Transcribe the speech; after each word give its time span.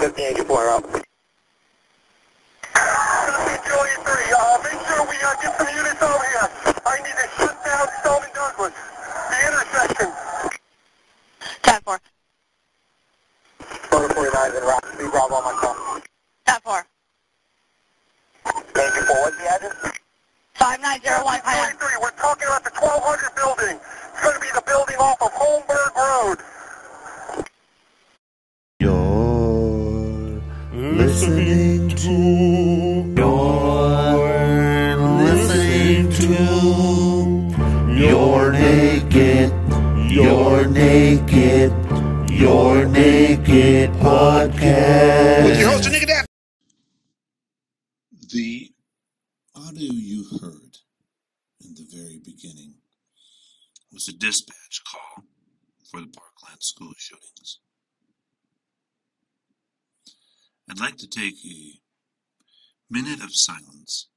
1584 0.00 0.68
up. 0.72 0.80
Uh, 0.80 0.96
make 3.44 3.60
sure 3.68 3.84
we 5.04 5.16
uh, 5.20 5.36
get 5.44 5.52
some 5.60 5.68
units 5.76 6.00
over 6.00 6.24
here. 6.24 6.48
I 6.88 6.96
need 7.04 7.12
to 7.20 7.28
shut 7.36 7.52
down 7.60 7.84
Stone 8.00 8.24
Douglas, 8.32 8.72
the 9.28 9.36
intersection. 9.44 10.08
10 11.60 11.82
4. 11.84 12.00
Photo 13.92 14.08
49 14.08 14.56
in 14.56 14.62
Rock. 14.64 14.88
Be 14.96 15.04
Bravo 15.04 15.36
on 15.36 15.44
my 15.44 15.52
call. 15.60 16.00
10 16.48 16.60
4. 16.64 16.86
Thank 18.72 18.94
you 18.96 19.02
for 19.04 19.20
what's 19.20 19.36
the 19.36 19.52
address? 19.52 19.76
5901 20.56 21.40
Pine. 21.44 21.76
23, 21.76 22.00
we're 22.00 22.16
talking 22.16 22.48
about 22.48 22.64
the 22.64 22.72
1200 22.72 23.36
building. 23.36 23.76
It's 23.76 24.20
going 24.24 24.32
to 24.32 24.40
be 24.40 24.48
the 24.56 24.64
building 24.64 24.96
off 24.96 25.20
of 25.20 25.28
Holmberg 25.36 25.92
Road. 25.92 26.40
Listening 31.30 31.88
to. 31.90 32.10
You're 33.20 34.96
listening 35.22 36.10
to. 36.10 36.34
You're 37.94 38.52
naked. 38.52 39.52
You're 40.10 40.66
naked. 40.66 41.70
You're 42.30 42.84
naked 42.86 43.90
podcast. 43.92 45.44
With 45.44 45.60
your 45.60 45.70
host, 45.70 45.90
Naked 45.90 46.08
Dad. 46.08 46.26
The 48.32 48.72
audio 49.54 49.92
you 49.92 50.24
heard 50.40 50.78
in 51.64 51.74
the 51.74 51.86
very 51.92 52.18
beginning 52.24 52.74
was 53.92 54.08
a 54.08 54.12
dispatch 54.12 54.82
call 54.90 55.24
for 55.90 56.00
the 56.00 56.08
Parkland 56.08 56.60
school 56.60 56.92
shootings. 56.96 57.60
I'd 60.70 60.78
like 60.78 60.98
to 60.98 61.08
take 61.08 61.34
a 61.44 61.80
minute 62.88 63.24
of 63.24 63.30
silence 63.32 64.08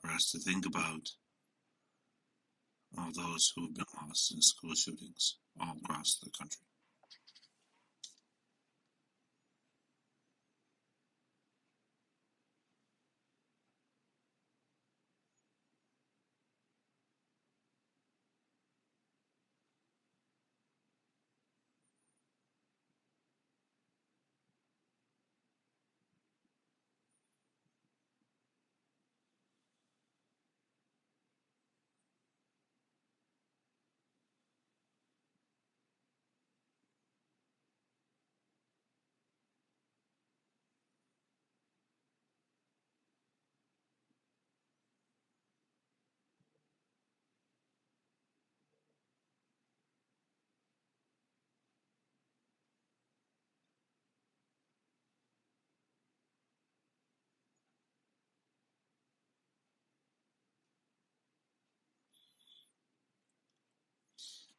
for 0.00 0.10
us 0.10 0.32
to 0.32 0.40
think 0.40 0.66
about 0.66 1.08
all 2.98 3.12
those 3.14 3.52
who 3.54 3.62
have 3.62 3.76
been 3.76 3.84
lost 4.08 4.34
in 4.34 4.42
school 4.42 4.74
shootings 4.74 5.36
all 5.60 5.76
across 5.84 6.18
the 6.20 6.30
country. 6.36 6.62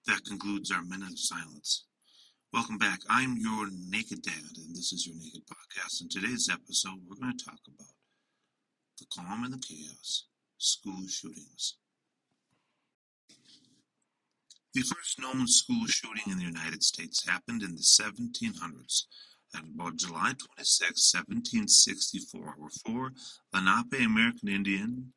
That 0.07 0.23
concludes 0.23 0.71
our 0.71 0.83
minute 0.83 1.11
of 1.11 1.19
silence. 1.19 1.83
Welcome 2.53 2.77
back. 2.77 3.01
I'm 3.09 3.35
your 3.35 3.67
Naked 3.89 4.21
Dad, 4.21 4.55
and 4.55 4.73
this 4.73 4.93
is 4.93 5.05
your 5.05 5.17
Naked 5.17 5.41
Podcast. 5.45 6.01
In 6.01 6.07
today's 6.07 6.49
episode, 6.49 7.01
we're 7.05 7.17
going 7.17 7.37
to 7.37 7.43
talk 7.43 7.59
about 7.67 7.91
the 8.97 9.05
calm 9.13 9.43
and 9.43 9.53
the 9.53 9.57
chaos, 9.57 10.27
school 10.57 11.05
shootings. 11.09 11.75
The 14.73 14.81
first 14.81 15.19
known 15.19 15.45
school 15.45 15.85
shooting 15.87 16.31
in 16.31 16.37
the 16.37 16.45
United 16.45 16.83
States 16.83 17.27
happened 17.27 17.61
in 17.61 17.75
the 17.75 17.81
1700s. 17.81 19.03
At 19.53 19.63
about 19.63 19.97
July 19.97 20.31
26, 20.55 21.13
1764, 21.15 22.55
where 22.57 22.69
four 22.85 23.11
Lenape 23.53 24.05
American 24.05 24.47
Indian 24.47 25.11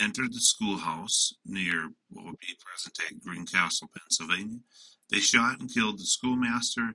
entered 0.00 0.32
the 0.32 0.40
schoolhouse 0.40 1.34
near 1.44 1.90
what 2.10 2.26
would 2.26 2.38
be 2.38 2.54
present-day 2.64 3.16
Greencastle, 3.24 3.90
Pennsylvania. 3.96 4.58
They 5.10 5.18
shot 5.18 5.60
and 5.60 5.72
killed 5.72 5.98
the 5.98 6.04
schoolmaster, 6.04 6.94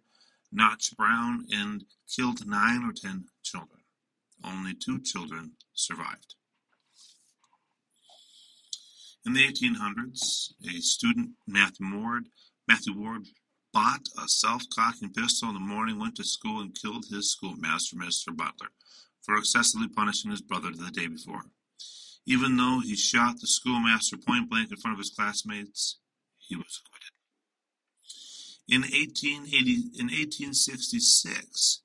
Enoch 0.53 0.79
Brown, 0.97 1.45
and 1.51 1.85
killed 2.13 2.45
nine 2.45 2.83
or 2.83 2.93
ten 2.93 3.25
children. 3.43 3.79
Only 4.43 4.73
two 4.73 4.99
children 4.99 5.53
survived. 5.73 6.35
In 9.25 9.33
the 9.33 9.47
1800s, 9.47 10.53
a 10.67 10.81
student, 10.81 11.31
Matthew 11.47 11.85
Ward, 11.95 12.25
Matthew 12.67 12.97
Ward, 12.97 13.27
bought 13.71 14.01
a 14.17 14.27
self-cocking 14.27 15.13
pistol 15.13 15.49
in 15.49 15.53
the 15.53 15.59
morning, 15.59 15.99
went 15.99 16.15
to 16.15 16.23
school, 16.23 16.59
and 16.59 16.75
killed 16.75 17.05
his 17.05 17.31
schoolmaster, 17.31 17.95
Mr. 17.95 18.35
Butler, 18.35 18.69
for 19.21 19.37
excessively 19.37 19.87
punishing 19.87 20.31
his 20.31 20.41
brother 20.41 20.71
the 20.71 20.91
day 20.91 21.07
before. 21.07 21.43
Even 22.25 22.57
though 22.57 22.79
he 22.83 22.95
shot 22.95 23.39
the 23.39 23.47
schoolmaster 23.47 24.17
point 24.17 24.49
blank 24.49 24.71
in 24.71 24.77
front 24.77 24.93
of 24.93 24.99
his 24.99 25.09
classmates, 25.09 25.99
he 26.37 26.55
was 26.55 26.79
acquitted. 26.85 27.11
In 28.67 28.81
1880, 28.81 29.99
in 29.99 30.07
1866, 30.07 31.81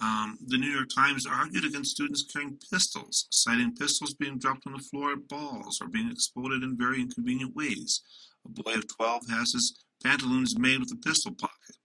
um, 0.00 0.38
the 0.46 0.58
New 0.58 0.70
York 0.70 0.88
Times 0.94 1.26
argued 1.26 1.64
against 1.64 1.92
students 1.92 2.24
carrying 2.24 2.58
pistols, 2.72 3.26
citing 3.30 3.74
pistols 3.74 4.14
being 4.14 4.38
dropped 4.38 4.66
on 4.66 4.72
the 4.72 4.78
floor 4.78 5.12
at 5.12 5.28
balls 5.28 5.80
or 5.80 5.88
being 5.88 6.10
exploded 6.10 6.62
in 6.62 6.76
very 6.76 7.00
inconvenient 7.00 7.54
ways. 7.54 8.00
A 8.44 8.48
boy 8.48 8.74
of 8.74 8.88
12 8.88 9.28
has 9.28 9.52
his 9.52 9.84
pantaloons 10.02 10.58
made 10.58 10.80
with 10.80 10.92
a 10.92 10.96
pistol 10.96 11.32
pocket. 11.32 11.76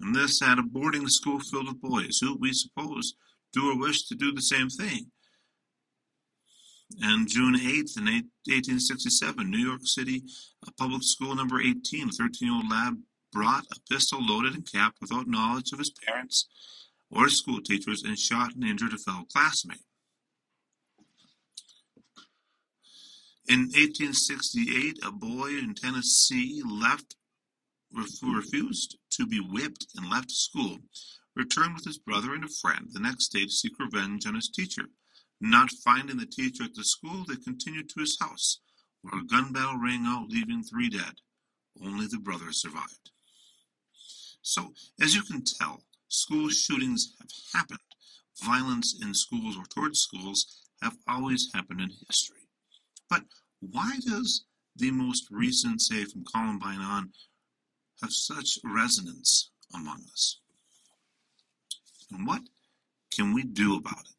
And 0.00 0.14
this 0.14 0.42
at 0.42 0.58
a 0.58 0.62
boarding 0.62 1.06
school 1.08 1.38
filled 1.38 1.68
with 1.68 1.80
boys 1.80 2.18
who, 2.18 2.36
we 2.36 2.52
suppose, 2.52 3.14
do 3.52 3.70
or 3.70 3.78
wish 3.78 4.08
to 4.08 4.14
do 4.14 4.32
the 4.32 4.42
same 4.42 4.68
thing. 4.68 5.12
And 7.02 7.28
June 7.28 7.54
8th, 7.54 7.96
in 7.98 8.04
1867, 8.04 9.50
New 9.50 9.58
York 9.58 9.80
City 9.84 10.22
Public 10.78 11.02
School 11.02 11.34
number 11.34 11.60
18, 11.60 12.08
a 12.08 12.12
13-year-old 12.12 12.70
lad 12.70 12.94
brought 13.32 13.64
a 13.72 13.80
pistol 13.92 14.24
loaded 14.24 14.54
and 14.54 14.70
capped 14.70 15.00
without 15.00 15.26
knowledge 15.26 15.72
of 15.72 15.78
his 15.78 15.90
parents 16.06 16.46
or 17.10 17.24
his 17.24 17.38
school 17.38 17.60
teachers 17.60 18.02
and 18.02 18.18
shot 18.18 18.54
and 18.54 18.64
injured 18.64 18.92
a 18.92 18.98
fellow 18.98 19.24
classmate. 19.32 19.78
In 23.46 23.60
1868, 23.74 25.00
a 25.04 25.10
boy 25.10 25.48
in 25.48 25.74
Tennessee 25.74 26.62
left 26.64 27.16
refused 27.92 28.96
to 29.10 29.26
be 29.26 29.38
whipped 29.38 29.86
and 29.96 30.10
left 30.10 30.30
school, 30.30 30.78
returned 31.36 31.74
with 31.74 31.84
his 31.84 31.98
brother 31.98 32.34
and 32.34 32.44
a 32.44 32.48
friend 32.48 32.88
the 32.92 33.00
next 33.00 33.28
day 33.28 33.44
to 33.44 33.50
seek 33.50 33.78
revenge 33.78 34.26
on 34.26 34.34
his 34.34 34.48
teacher. 34.48 34.84
Not 35.40 35.70
finding 35.84 36.16
the 36.16 36.26
teacher 36.26 36.64
at 36.64 36.74
the 36.74 36.84
school, 36.84 37.24
they 37.26 37.36
continued 37.36 37.88
to 37.90 38.00
his 38.00 38.18
house, 38.20 38.60
where 39.02 39.20
a 39.20 39.26
gun 39.26 39.52
battle 39.52 39.78
rang 39.78 40.04
out, 40.06 40.30
leaving 40.30 40.62
three 40.62 40.88
dead. 40.88 41.14
Only 41.82 42.06
the 42.06 42.18
brother 42.18 42.52
survived. 42.52 43.10
So, 44.42 44.72
as 45.00 45.14
you 45.14 45.22
can 45.22 45.42
tell, 45.44 45.82
school 46.08 46.48
shootings 46.48 47.14
have 47.18 47.30
happened. 47.52 47.80
Violence 48.42 48.98
in 49.02 49.14
schools 49.14 49.56
or 49.56 49.64
towards 49.64 50.00
schools 50.00 50.68
have 50.82 50.96
always 51.08 51.50
happened 51.54 51.80
in 51.80 51.90
history. 52.06 52.48
But 53.08 53.24
why 53.60 53.98
does 54.06 54.44
the 54.76 54.90
most 54.90 55.28
recent, 55.30 55.80
say 55.80 56.04
from 56.04 56.24
Columbine 56.24 56.80
on, 56.80 57.12
have 58.02 58.12
such 58.12 58.58
resonance 58.64 59.50
among 59.72 60.02
us? 60.12 60.40
And 62.10 62.26
what 62.26 62.42
can 63.10 63.32
we 63.32 63.44
do 63.44 63.76
about 63.76 64.04
it? 64.04 64.13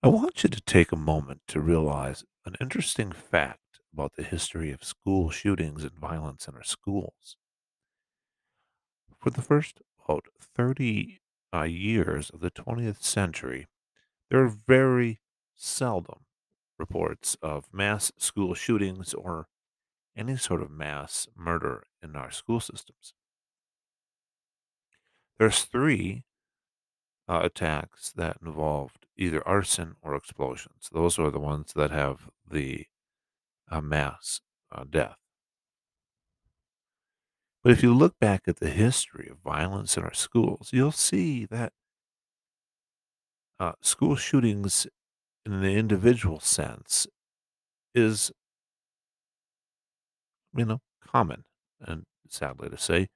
I 0.00 0.06
want 0.08 0.44
you 0.44 0.50
to 0.50 0.60
take 0.60 0.92
a 0.92 0.96
moment 0.96 1.42
to 1.48 1.60
realize 1.60 2.24
an 2.46 2.54
interesting 2.60 3.10
fact 3.10 3.80
about 3.92 4.14
the 4.14 4.22
history 4.22 4.70
of 4.70 4.84
school 4.84 5.30
shootings 5.30 5.82
and 5.82 5.92
violence 5.92 6.46
in 6.46 6.54
our 6.54 6.62
schools. 6.62 7.36
For 9.18 9.30
the 9.30 9.42
first 9.42 9.82
about 10.04 10.26
30 10.40 11.20
uh, 11.52 11.64
years 11.64 12.30
of 12.30 12.38
the 12.38 12.50
20th 12.50 13.02
century, 13.02 13.66
there 14.30 14.40
are 14.44 14.48
very 14.48 15.20
seldom 15.56 16.26
reports 16.78 17.36
of 17.42 17.74
mass 17.74 18.12
school 18.18 18.54
shootings 18.54 19.14
or 19.14 19.48
any 20.16 20.36
sort 20.36 20.62
of 20.62 20.70
mass 20.70 21.26
murder 21.36 21.84
in 22.02 22.14
our 22.14 22.30
school 22.30 22.60
systems. 22.60 23.14
There's 25.38 25.64
three 25.64 26.22
uh, 27.28 27.40
attacks 27.42 28.12
that 28.12 28.38
involved 28.40 29.07
either 29.18 29.46
arson 29.46 29.96
or 30.02 30.14
explosions. 30.14 30.88
Those 30.92 31.18
are 31.18 31.30
the 31.30 31.40
ones 31.40 31.72
that 31.74 31.90
have 31.90 32.30
the 32.48 32.86
uh, 33.70 33.80
mass 33.80 34.40
uh, 34.72 34.84
death. 34.88 35.16
But 37.62 37.72
if 37.72 37.82
you 37.82 37.92
look 37.92 38.18
back 38.18 38.42
at 38.46 38.58
the 38.58 38.70
history 38.70 39.28
of 39.28 39.38
violence 39.38 39.96
in 39.96 40.04
our 40.04 40.14
schools, 40.14 40.70
you'll 40.72 40.92
see 40.92 41.44
that 41.46 41.72
uh, 43.60 43.72
school 43.80 44.16
shootings 44.16 44.86
in 45.44 45.60
the 45.60 45.72
individual 45.74 46.40
sense 46.40 47.06
is, 47.94 48.30
you 50.56 50.64
know, 50.64 50.80
common. 51.04 51.44
And 51.80 52.04
sadly 52.28 52.68
to 52.70 52.78
say, 52.78 53.08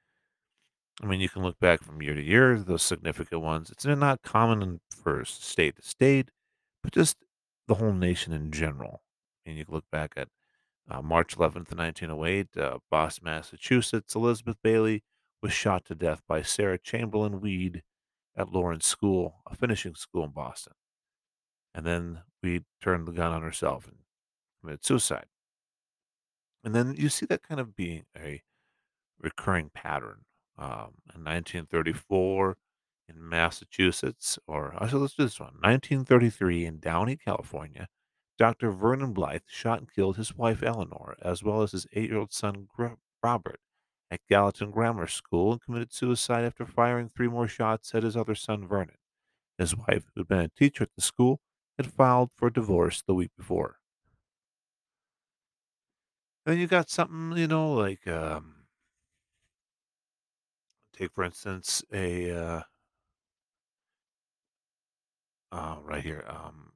I 1.02 1.06
mean, 1.06 1.20
you 1.20 1.28
can 1.28 1.42
look 1.42 1.58
back 1.58 1.82
from 1.82 2.00
year 2.00 2.14
to 2.14 2.22
year, 2.22 2.58
those 2.58 2.82
significant 2.82 3.40
ones. 3.40 3.70
It's 3.70 3.84
not 3.84 4.22
common 4.22 4.80
for 4.90 5.24
state 5.24 5.76
to 5.76 5.82
state, 5.82 6.30
but 6.82 6.92
just 6.92 7.16
the 7.66 7.74
whole 7.74 7.92
nation 7.92 8.32
in 8.32 8.52
general. 8.52 9.02
And 9.44 9.58
you 9.58 9.64
can 9.64 9.74
look 9.74 9.90
back 9.90 10.14
at 10.16 10.28
uh, 10.88 11.02
March 11.02 11.36
11th, 11.36 11.74
1908, 11.74 12.56
uh, 12.56 12.78
Boston, 12.90 13.24
Massachusetts, 13.24 14.14
Elizabeth 14.14 14.56
Bailey 14.62 15.02
was 15.42 15.52
shot 15.52 15.84
to 15.86 15.94
death 15.94 16.22
by 16.28 16.42
Sarah 16.42 16.78
Chamberlain 16.78 17.40
Weed 17.40 17.82
at 18.36 18.52
Lawrence 18.52 18.86
School, 18.86 19.40
a 19.46 19.56
finishing 19.56 19.94
school 19.94 20.24
in 20.24 20.30
Boston. 20.30 20.74
And 21.74 21.84
then 21.84 22.20
Weed 22.42 22.64
turned 22.80 23.08
the 23.08 23.12
gun 23.12 23.32
on 23.32 23.42
herself 23.42 23.86
and 23.86 23.96
committed 24.60 24.84
suicide. 24.84 25.26
And 26.64 26.74
then 26.74 26.94
you 26.96 27.08
see 27.08 27.26
that 27.26 27.42
kind 27.42 27.60
of 27.60 27.74
being 27.74 28.04
a 28.16 28.42
recurring 29.20 29.70
pattern. 29.74 30.24
Um, 30.62 30.94
in 31.12 31.24
1934 31.24 32.56
in 33.08 33.28
Massachusetts, 33.28 34.38
or 34.46 34.80
actually, 34.80 35.00
let's 35.00 35.14
do 35.14 35.24
this 35.24 35.40
one. 35.40 35.54
1933 35.60 36.66
in 36.66 36.78
Downey, 36.78 37.16
California, 37.16 37.88
Dr. 38.38 38.70
Vernon 38.70 39.12
Blythe 39.12 39.42
shot 39.48 39.80
and 39.80 39.92
killed 39.92 40.16
his 40.16 40.36
wife 40.36 40.62
Eleanor, 40.62 41.16
as 41.20 41.42
well 41.42 41.62
as 41.62 41.72
his 41.72 41.88
eight 41.94 42.10
year 42.10 42.20
old 42.20 42.32
son 42.32 42.68
Robert, 43.24 43.58
at 44.08 44.20
Gallatin 44.28 44.70
Grammar 44.70 45.08
School 45.08 45.50
and 45.50 45.60
committed 45.60 45.92
suicide 45.92 46.44
after 46.44 46.64
firing 46.64 47.08
three 47.08 47.28
more 47.28 47.48
shots 47.48 47.92
at 47.92 48.04
his 48.04 48.16
other 48.16 48.36
son 48.36 48.68
Vernon. 48.68 48.98
His 49.58 49.76
wife, 49.76 50.04
who 50.14 50.20
had 50.20 50.28
been 50.28 50.38
a 50.38 50.48
teacher 50.48 50.84
at 50.84 50.94
the 50.94 51.02
school, 51.02 51.40
had 51.76 51.92
filed 51.92 52.30
for 52.36 52.50
divorce 52.50 53.02
the 53.04 53.14
week 53.14 53.32
before. 53.36 53.78
Then 56.46 56.58
you 56.58 56.68
got 56.68 56.88
something, 56.88 57.36
you 57.36 57.48
know, 57.48 57.72
like 57.72 58.06
um, 58.06 58.61
take 61.02 61.14
for 61.14 61.24
instance 61.24 61.82
a 61.92 62.30
uh, 62.30 62.62
uh, 65.50 65.76
right 65.84 66.02
here, 66.02 66.24
um, 66.26 66.72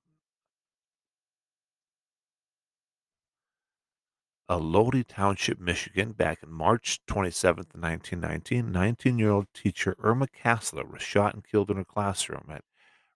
a 4.48 4.58
Lodi 4.58 5.02
Township, 5.02 5.58
Michigan, 5.58 6.12
back 6.12 6.42
in 6.42 6.52
March 6.52 7.00
27th, 7.08 7.74
1919, 7.74 8.66
19-year-old 8.66 9.46
teacher 9.54 9.96
Irma 9.98 10.26
Kassler 10.28 10.90
was 10.90 11.02
shot 11.02 11.34
and 11.34 11.42
killed 11.42 11.70
in 11.70 11.78
her 11.78 11.84
classroom 11.84 12.46
at 12.50 12.62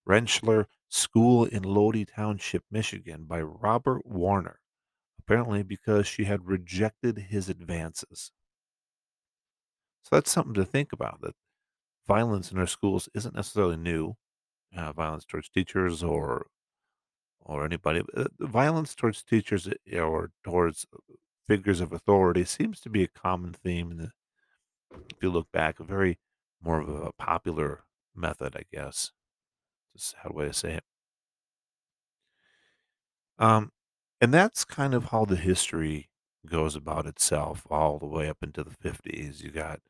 Rentschler 0.09 0.65
School 0.89 1.45
in 1.45 1.62
Lodi 1.62 2.07
Township, 2.07 2.65
Michigan 2.71 3.25
by 3.25 3.41
Robert 3.43 4.07
Warner, 4.07 4.61
apparently 5.19 5.62
because 5.62 6.07
she 6.07 6.25
had 6.25 6.47
rejected 6.47 7.27
his 7.29 7.49
advances. 7.49 8.33
So 10.02 10.17
that's 10.17 10.31
something 10.31 10.55
to 10.55 10.64
think 10.64 10.93
about 10.93 11.20
that 11.23 11.35
violence 12.06 12.52
in 12.52 12.58
our 12.58 12.67
schools 12.67 13.08
isn't 13.14 13.35
necessarily 13.35 13.76
new. 13.76 14.17
Uh, 14.76 14.93
violence 14.93 15.25
towards 15.25 15.49
teachers 15.49 16.02
or 16.02 16.49
or 17.41 17.64
anybody. 17.64 18.02
Uh, 18.17 18.26
violence 18.41 18.94
towards 18.94 19.23
teachers 19.25 19.69
eh, 19.69 19.99
or 19.99 20.32
towards 20.44 20.87
figures 21.47 21.81
of 21.81 21.93
authority 21.93 22.44
seems 22.44 22.81
to 22.81 22.91
be 22.91 23.02
a 23.02 23.08
common 23.08 23.52
theme. 23.52 23.91
In 23.93 23.97
the, 23.99 24.12
if 25.11 25.23
you 25.23 25.31
look 25.31 25.50
back, 25.52 25.81
a 25.81 25.85
very 25.85 26.19
more 26.62 26.81
of 26.81 26.88
a 26.88 27.12
popular 27.12 27.85
method, 28.14 28.56
I 28.56 28.64
guess. 28.73 29.12
How 30.17 30.31
do 30.31 30.41
I 30.41 30.50
say 30.50 30.75
it? 30.75 30.85
Um, 33.38 33.73
and 34.20 34.32
that's 34.32 34.64
kind 34.64 34.94
of 34.94 35.06
how 35.06 35.25
the 35.25 35.37
history 35.37 36.10
goes 36.47 36.77
about 36.77 37.07
itself 37.07 37.67
all 37.71 37.99
the 37.99 38.07
way 38.07 38.29
up 38.29 38.39
into 38.43 38.65
the 38.65 38.71
50s. 38.71 39.43
You 39.43 39.51
got 39.51 39.81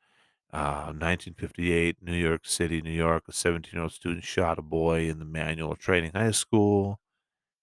uh, 0.52 0.92
1958, 0.92 1.98
New 2.02 2.14
York 2.14 2.44
City, 2.44 2.82
New 2.82 2.90
York, 2.90 3.24
a 3.28 3.32
17 3.32 3.72
year 3.72 3.82
old 3.82 3.92
student 3.92 4.24
shot 4.24 4.58
a 4.58 4.62
boy 4.62 5.08
in 5.08 5.18
the 5.18 5.24
manual 5.24 5.76
training 5.76 6.12
high 6.14 6.32
school. 6.32 6.98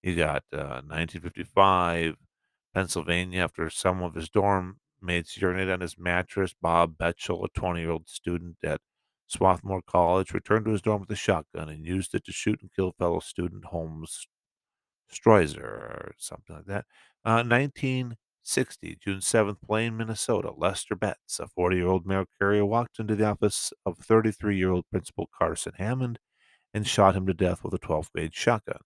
You 0.02 0.16
got 0.16 0.44
uh, 0.54 0.82
1955, 0.88 2.16
Pennsylvania, 2.74 3.42
after 3.44 3.70
some 3.70 4.02
of 4.02 4.16
his 4.16 4.30
dorm 4.30 4.80
mates 5.02 5.38
urinated 5.38 5.74
on 5.74 5.82
his 5.82 5.98
mattress. 5.98 6.56
Bob 6.62 6.98
Bechtel, 6.98 7.44
a 7.44 7.50
20 7.50 7.82
year 7.82 7.92
old 7.92 8.08
student 8.08 8.58
at 8.64 8.82
Swarthmore 9.28 9.82
College, 9.82 10.34
returned 10.34 10.66
to 10.66 10.72
his 10.72 10.82
dorm 10.82 11.02
with 11.02 11.12
a 11.12 11.16
shotgun 11.16 11.70
and 11.70 11.86
used 11.86 12.16
it 12.16 12.24
to 12.26 12.32
shoot 12.32 12.62
and 12.62 12.72
kill 12.74 12.94
fellow 12.94 13.20
student 13.20 13.66
Holmes 13.66 14.28
Stroizer 15.12 15.64
or 15.64 16.14
something 16.18 16.56
like 16.56 16.66
that. 16.66 16.86
Uh, 17.26 17.44
1960, 18.48 18.98
June 19.04 19.20
7th, 19.20 19.58
Plain, 19.62 19.98
Minnesota. 19.98 20.54
Lester 20.56 20.96
Betts, 20.96 21.38
a 21.38 21.48
40 21.48 21.76
year 21.76 21.88
old 21.88 22.06
mail 22.06 22.24
carrier, 22.40 22.66
walked 22.66 22.98
into 22.98 23.14
the 23.14 23.26
office 23.26 23.74
of 23.86 23.98
33 23.98 24.56
year 24.56 24.72
old 24.72 24.90
Principal 24.90 25.30
Carson 25.38 25.74
Hammond 25.78 26.18
and 26.74 26.88
shot 26.88 27.14
him 27.14 27.28
to 27.28 27.34
death 27.34 27.62
with 27.62 27.74
a 27.74 27.78
12 27.78 28.10
gauge 28.16 28.34
shotgun. 28.34 28.80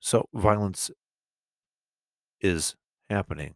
So 0.00 0.28
violence 0.34 0.90
is 2.42 2.76
happening 3.08 3.54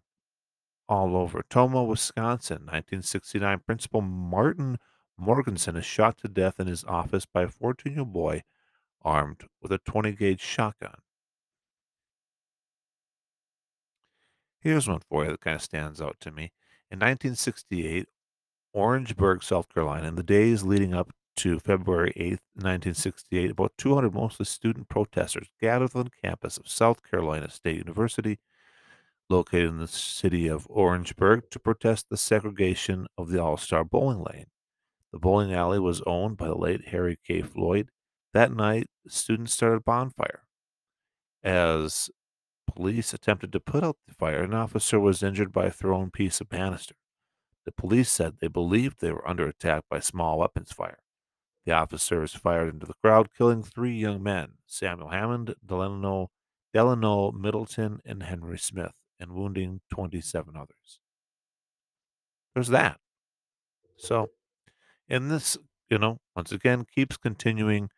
all 0.88 1.14
over. 1.14 1.44
Tomah, 1.50 1.84
Wisconsin, 1.84 2.62
1969. 2.62 3.60
Principal 3.66 4.00
Martin 4.00 4.78
Morganson 5.18 5.76
is 5.76 5.84
shot 5.84 6.16
to 6.18 6.28
death 6.28 6.58
in 6.58 6.68
his 6.68 6.84
office 6.84 7.26
by 7.26 7.42
a 7.42 7.48
14 7.48 7.92
year 7.92 8.00
old 8.00 8.14
boy 8.14 8.44
armed 9.02 9.44
with 9.60 9.72
a 9.72 9.78
20 9.78 10.12
gauge 10.12 10.40
shotgun. 10.40 10.94
Here's 14.60 14.88
one 14.88 15.00
for 15.08 15.24
you 15.24 15.30
that 15.30 15.40
kind 15.40 15.56
of 15.56 15.62
stands 15.62 16.00
out 16.00 16.16
to 16.20 16.30
me. 16.30 16.52
In 16.90 16.98
1968, 16.98 18.06
Orangeburg, 18.72 19.42
South 19.42 19.72
Carolina, 19.72 20.08
in 20.08 20.14
the 20.16 20.22
days 20.22 20.62
leading 20.62 20.94
up 20.94 21.10
to 21.36 21.60
February 21.60 22.12
8th, 22.16 22.42
1968, 22.54 23.50
about 23.52 23.72
200 23.78 24.12
mostly 24.12 24.44
student 24.44 24.88
protesters 24.88 25.48
gathered 25.60 25.94
on 25.94 26.10
campus 26.22 26.56
of 26.58 26.68
South 26.68 27.08
Carolina 27.08 27.48
State 27.48 27.76
University, 27.76 28.38
located 29.30 29.70
in 29.70 29.78
the 29.78 29.86
city 29.86 30.48
of 30.48 30.66
Orangeburg, 30.68 31.50
to 31.50 31.60
protest 31.60 32.06
the 32.10 32.16
segregation 32.16 33.06
of 33.16 33.30
the 33.30 33.40
All 33.40 33.56
Star 33.56 33.84
Bowling 33.84 34.24
Lane. 34.24 34.46
The 35.12 35.18
bowling 35.18 35.54
alley 35.54 35.78
was 35.78 36.02
owned 36.06 36.36
by 36.36 36.48
the 36.48 36.58
late 36.58 36.88
Harry 36.88 37.18
K. 37.24 37.42
Floyd. 37.42 37.90
That 38.34 38.52
night, 38.52 38.88
students 39.06 39.52
started 39.52 39.76
a 39.76 39.80
bonfire. 39.80 40.42
As 41.42 42.10
police 42.72 43.12
attempted 43.12 43.52
to 43.52 43.60
put 43.60 43.84
out 43.84 43.96
the 44.06 44.14
fire, 44.14 44.42
an 44.42 44.54
officer 44.54 45.00
was 45.00 45.22
injured 45.22 45.52
by 45.52 45.66
a 45.66 45.70
thrown 45.70 46.10
piece 46.10 46.40
of 46.40 46.48
banister. 46.48 46.94
The 47.64 47.72
police 47.72 48.10
said 48.10 48.38
they 48.40 48.48
believed 48.48 49.00
they 49.00 49.12
were 49.12 49.28
under 49.28 49.46
attack 49.46 49.84
by 49.90 50.00
small 50.00 50.38
weapons 50.38 50.72
fire. 50.72 50.98
The 51.66 51.72
officers 51.72 52.34
fired 52.34 52.72
into 52.72 52.86
the 52.86 52.94
crowd, 52.94 53.28
killing 53.36 53.62
three 53.62 53.92
young 53.92 54.22
men 54.22 54.52
Samuel 54.66 55.10
Hammond, 55.10 55.54
Delano, 55.64 56.30
Delano 56.72 57.30
Middleton, 57.32 58.00
and 58.06 58.22
Henry 58.22 58.58
Smith, 58.58 58.94
and 59.20 59.32
wounding 59.32 59.80
27 59.90 60.56
others. 60.56 61.00
There's 62.54 62.68
that. 62.68 62.98
So, 63.98 64.30
and 65.08 65.30
this, 65.30 65.58
you 65.90 65.98
know, 65.98 66.20
once 66.34 66.52
again, 66.52 66.86
keeps 66.94 67.16
continuing 67.16 67.90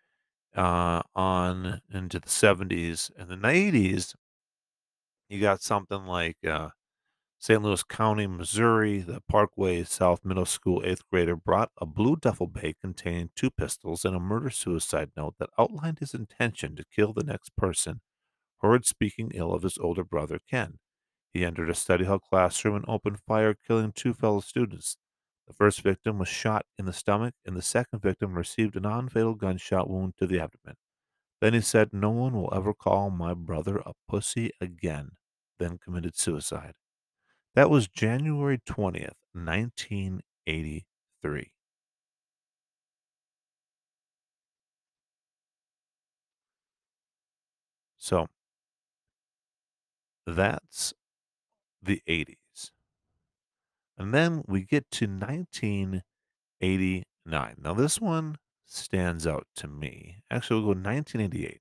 uh, 0.57 1.03
on 1.15 1.81
into 1.93 2.19
the 2.19 2.29
70s 2.29 3.11
and 3.17 3.29
the 3.29 3.37
80s. 3.37 4.15
You 5.31 5.41
got 5.41 5.63
something 5.63 6.07
like 6.07 6.39
uh, 6.45 6.71
St. 7.39 7.63
Louis 7.63 7.85
County, 7.85 8.27
Missouri, 8.27 8.99
the 8.99 9.23
Parkway 9.29 9.85
South 9.85 10.25
Middle 10.25 10.45
School 10.45 10.83
eighth 10.85 11.03
grader 11.09 11.37
brought 11.37 11.71
a 11.81 11.87
blue 11.87 12.17
duffel 12.17 12.49
bag 12.49 12.77
containing 12.81 13.31
two 13.37 13.51
pistols 13.53 14.05
and 14.05 14.17
a 14.17 14.21
murder 14.21 14.51
suicide 14.51 15.13
note 15.17 15.37
that 15.39 15.51
outlined 15.57 16.01
his 16.01 16.15
intention 16.15 16.75
to 16.75 16.85
kill 16.85 17.13
the 17.13 17.23
next 17.23 17.57
person 17.57 18.01
heard 18.61 18.85
speaking 18.85 19.31
ill 19.33 19.55
of 19.55 19.63
his 19.63 19.79
older 19.79 20.05
brother 20.05 20.41
Ken. 20.51 20.79
He 21.33 21.45
entered 21.45 21.71
a 21.71 21.75
study 21.77 22.07
hall 22.07 22.19
classroom 22.19 22.75
and 22.75 22.85
opened 22.89 23.21
fire, 23.21 23.55
killing 23.55 23.93
two 23.93 24.15
fellow 24.15 24.41
students. 24.41 24.97
The 25.47 25.55
first 25.55 25.83
victim 25.83 26.19
was 26.19 26.29
shot 26.29 26.67
in 26.77 26.87
the 26.87 26.93
stomach, 26.93 27.35
and 27.47 27.57
the 27.57 27.63
second 27.63 28.01
victim 28.03 28.35
received 28.35 28.77
a 28.77 28.81
non 28.81 29.09
fatal 29.09 29.35
gunshot 29.35 29.89
wound 29.89 30.15
to 30.19 30.27
the 30.27 30.41
abdomen. 30.41 30.77
Then 31.41 31.55
he 31.55 31.61
said, 31.61 31.93
No 31.93 32.11
one 32.11 32.35
will 32.35 32.53
ever 32.55 32.75
call 32.75 33.11
my 33.11 33.35
brother 33.35 33.79
a 33.79 33.93
pussy 34.09 34.51
again, 34.61 35.13
then 35.61 35.79
committed 35.79 36.19
suicide. 36.19 36.75
That 37.55 37.71
was 37.71 37.87
January 37.87 38.59
20th, 38.59 39.15
1983. 39.33 41.53
So 47.99 48.27
that's 50.27 50.95
the 51.83 52.03
80s. 52.09 52.71
And 53.99 54.15
then 54.15 54.43
we 54.47 54.63
get 54.63 54.91
to 54.93 55.07
1989. 55.07 57.55
Now, 57.63 57.75
this 57.75 58.01
one 58.01 58.37
stands 58.67 59.27
out 59.27 59.47
to 59.57 59.69
me. 59.69 60.23
Actually, 60.31 60.63
we'll 60.63 60.75
go 60.75 60.81
1988. 60.81 61.61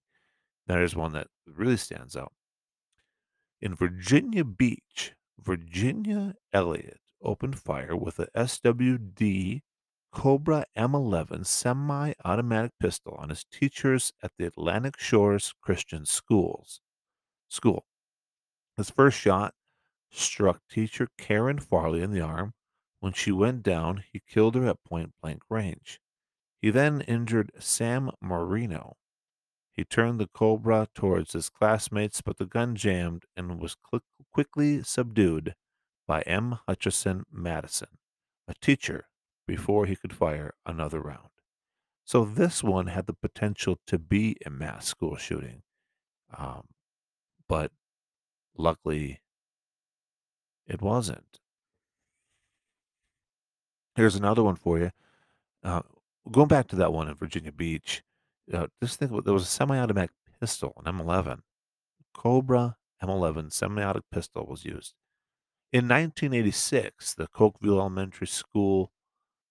That 0.68 0.80
is 0.80 0.96
one 0.96 1.12
that 1.14 1.28
really 1.46 1.78
stands 1.78 2.16
out. 2.16 2.34
In 3.62 3.76
Virginia 3.76 4.46
Beach, 4.46 5.16
Virginia 5.38 6.36
Elliott 6.54 7.02
opened 7.22 7.60
fire 7.60 7.94
with 7.94 8.18
a 8.18 8.28
SWD 8.28 9.64
Cobra 10.14 10.66
M11 10.78 11.46
semi 11.46 12.14
automatic 12.24 12.72
pistol 12.80 13.16
on 13.20 13.28
his 13.28 13.44
teachers 13.44 14.14
at 14.24 14.32
the 14.38 14.46
Atlantic 14.46 14.98
Shores 14.98 15.54
Christian 15.62 16.06
Schools. 16.06 16.80
School. 17.50 17.86
His 18.78 18.90
first 18.92 19.20
shot 19.20 19.54
struck 20.10 20.62
teacher 20.70 21.10
Karen 21.18 21.60
Farley 21.60 22.02
in 22.02 22.12
the 22.12 22.22
arm. 22.22 22.54
When 23.02 23.12
she 23.12 23.34
went 23.34 23.62
down, 23.62 24.06
he 24.10 24.22
killed 24.26 24.56
her 24.56 24.68
at 24.68 24.84
point 24.86 25.14
blank 25.22 25.42
range. 25.50 26.00
He 26.62 26.70
then 26.70 27.02
injured 27.02 27.52
Sam 27.60 28.12
Marino. 28.22 28.96
He 29.80 29.86
turned 29.86 30.20
the 30.20 30.28
Cobra 30.28 30.90
towards 30.94 31.32
his 31.32 31.50
classmates, 31.50 32.20
but 32.20 32.36
the 32.38 32.46
gun 32.46 32.76
jammed 32.76 33.24
and 33.38 33.62
was 33.62 33.76
quick- 33.76 34.04
quickly 34.30 34.84
subdued 34.84 35.56
by 36.06 36.20
M. 36.24 36.60
Hutchison 36.68 37.26
Madison, 37.32 37.98
a 38.46 38.56
teacher, 38.56 39.08
before 39.48 39.86
he 39.86 39.96
could 39.96 40.12
fire 40.12 40.54
another 40.66 41.00
round. 41.00 41.30
So 42.04 42.26
this 42.26 42.62
one 42.62 42.88
had 42.88 43.06
the 43.06 43.14
potential 43.14 43.80
to 43.88 43.98
be 43.98 44.36
a 44.46 44.50
mass 44.50 44.86
school 44.86 45.16
shooting, 45.16 45.64
um, 46.38 46.68
but 47.48 47.72
luckily 48.58 49.22
it 50.68 50.82
wasn't. 50.82 51.40
Here's 53.96 54.18
another 54.18 54.44
one 54.44 54.58
for 54.58 54.78
you. 54.78 54.92
Uh, 55.64 55.84
going 56.30 56.50
back 56.50 56.68
to 56.68 56.76
that 56.76 56.92
one 56.92 57.08
in 57.08 57.16
Virginia 57.16 57.54
Beach, 57.54 58.04
uh, 58.54 58.68
just 58.82 59.00
think 59.00 59.12
about 59.12 59.26
there 59.26 59.34
was 59.34 59.44
a 59.44 59.48
semi-automatic 59.48 60.12
pistol, 60.40 60.74
an 60.84 60.92
M11, 60.94 61.40
Cobra 62.14 62.78
M11 63.04 63.52
semi-automatic 63.52 64.04
pistol 64.12 64.46
was 64.46 64.66
used. 64.66 64.94
In 65.72 65.88
1986, 65.88 67.14
the 67.14 67.28
Cokeville 67.28 67.80
Elementary 67.80 68.28
School 68.28 68.92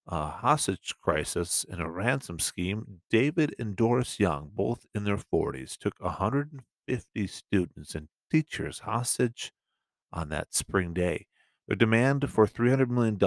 uh, 0.08 0.30
hostage 0.30 0.94
crisis 1.02 1.64
and 1.70 1.80
a 1.80 1.88
ransom 1.88 2.38
scheme, 2.38 3.00
David 3.10 3.54
and 3.58 3.76
Doris 3.76 4.18
Young, 4.18 4.50
both 4.54 4.86
in 4.94 5.04
their 5.04 5.18
40s, 5.18 5.76
took 5.76 6.00
150 6.00 7.26
students 7.26 7.94
and 7.94 8.08
teachers 8.30 8.80
hostage 8.80 9.52
on 10.12 10.30
that 10.30 10.54
spring 10.54 10.94
day. 10.94 11.26
Their 11.66 11.76
demand 11.76 12.30
for 12.30 12.46
$300 12.46 12.88
million 12.88 13.18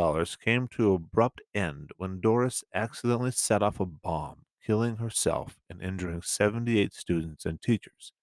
came 0.44 0.68
to 0.70 0.90
an 0.90 0.96
abrupt 0.96 1.42
end 1.54 1.92
when 1.98 2.20
Doris 2.20 2.64
accidentally 2.74 3.32
set 3.32 3.62
off 3.62 3.80
a 3.80 3.86
bomb, 3.86 4.46
killing 4.66 4.98
herself 4.98 5.60
and 5.70 5.82
injuring 5.82 6.22
78 6.22 6.94
students 6.94 7.46
and 7.46 7.62
teachers. 7.62 8.14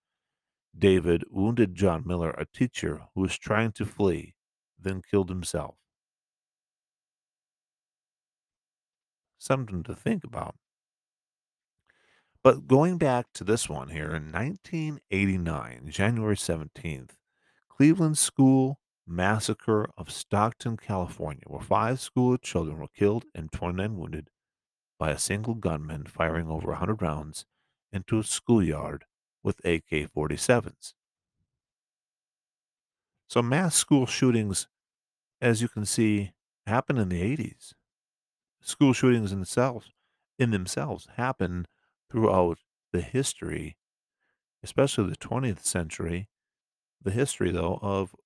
David 0.77 1.25
wounded 1.31 1.75
John 1.75 2.05
Miller, 2.07 2.31
a 2.31 2.47
teacher 2.47 3.09
who 3.15 3.23
was 3.23 3.37
trying 3.39 3.73
to 3.73 3.85
flee, 3.85 4.35
then 4.79 5.03
killed 5.03 5.29
himself. 5.29 5.77
Something 9.39 9.83
to 9.85 9.95
think 9.95 10.25
about. 10.25 10.57
But 12.43 12.67
going 12.67 12.99
back 12.99 13.33
to 13.35 13.45
this 13.45 13.69
one 13.69 13.89
here 13.89 14.15
in 14.15 14.33
1989, 14.33 15.91
January 15.91 16.37
17th, 16.37 17.17
Cleveland 17.69 18.19
School 18.19 18.81
Massacre 19.07 19.89
of 19.97 20.11
Stockton, 20.11 20.77
California, 20.77 21.43
where 21.47 21.63
five 21.63 22.01
school 22.01 22.37
children 22.37 22.79
were 22.79 22.89
killed 22.89 23.25
and 23.35 23.51
29 23.51 23.97
wounded 23.97 24.31
by 24.99 25.11
a 25.11 25.19
single 25.19 25.55
gunman 25.55 26.07
firing 26.07 26.49
over 26.49 26.69
a 26.69 26.73
100 26.73 27.03
rounds 27.03 27.47
into 27.93 28.19
a 28.19 28.25
schoolyard 28.25 29.07
with 29.43 29.61
AK 29.65 30.07
47s. 30.07 30.95
So, 33.29 33.43
mass 33.43 33.75
school 33.77 34.07
shootings, 34.07 34.69
as 35.41 35.63
you 35.63 35.69
can 35.69 35.87
see, 35.87 36.33
happen 36.67 36.99
in 36.99 37.09
the 37.11 37.23
80s. 37.23 37.75
School 38.61 38.93
shootings 38.95 39.33
in 39.33 39.39
themselves, 39.41 39.93
in 40.39 40.51
themselves 40.53 41.07
happen 41.17 41.67
throughout 42.11 42.61
the 42.93 43.03
history, 43.03 43.79
especially 44.63 45.11
the 45.11 45.17
20th 45.17 45.65
century, 45.65 46.31
the 47.03 47.13
history, 47.13 47.51
though, 47.51 47.79
of 47.83 48.17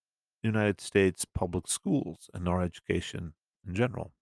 United 0.42 0.80
States 0.80 1.24
public 1.24 1.68
schools 1.68 2.30
and 2.34 2.48
our 2.48 2.62
education 2.62 3.34
in 3.66 3.74
general. 3.74 4.14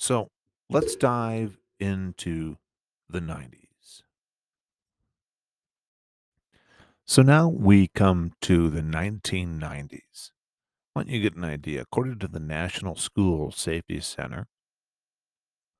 So 0.00 0.30
let's 0.70 0.96
dive 0.96 1.58
into 1.78 2.56
the 3.10 3.20
90s. 3.20 4.02
So 7.04 7.20
now 7.20 7.48
we 7.48 7.88
come 7.88 8.32
to 8.40 8.70
the 8.70 8.80
1990s. 8.80 10.30
Why 10.94 11.02
don't 11.02 11.10
you 11.10 11.20
get 11.20 11.36
an 11.36 11.44
idea? 11.44 11.82
According 11.82 12.18
to 12.20 12.28
the 12.28 12.40
National 12.40 12.96
School 12.96 13.52
Safety 13.52 14.00
Center, 14.00 14.48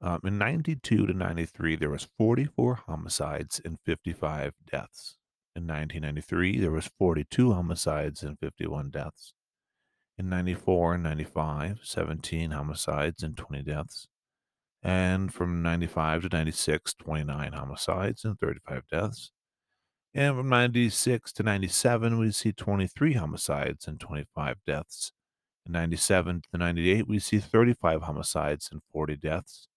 um, 0.03 0.21
in 0.23 0.37
92 0.37 1.07
to 1.07 1.15
93, 1.15 1.77
there 1.77 1.89
was 1.89 2.09
44 2.19 2.75
homicides 2.87 3.59
and 3.65 3.79
55 3.87 4.53
deaths. 4.71 5.17
In 5.57 5.62
1993, 5.62 6.61
there 6.61 6.71
was 6.71 6.91
42 6.99 7.55
homicides 7.55 8.23
and 8.23 8.39
51 8.39 8.91
deaths. 8.91 9.33
In 10.21 10.29
94 10.29 10.97
and 10.97 11.03
95, 11.03 11.81
17 11.83 12.50
homicides 12.50 13.23
and 13.23 13.35
20 13.35 13.62
deaths. 13.62 14.07
And 14.83 15.33
from 15.33 15.62
95 15.62 16.25
to 16.25 16.29
96, 16.37 16.93
29 16.93 17.53
homicides 17.55 18.23
and 18.27 18.39
35 18.39 18.83
deaths. 18.93 19.33
And 20.12 20.37
from 20.37 20.50
96 20.50 21.33
to 21.33 21.43
97, 21.43 22.19
we 22.19 22.33
see 22.33 22.53
23 22.53 23.15
homicides 23.15 23.89
and 23.89 23.99
25 23.99 24.57
deaths. 24.67 25.12
In 25.65 25.73
97 25.73 26.43
to 26.53 26.59
98, 26.59 27.09
we 27.09 27.19
see 27.19 27.39
35 27.39 28.03
homicides 28.03 28.69
and 28.71 28.83
40 28.93 29.17
deaths. 29.17 29.69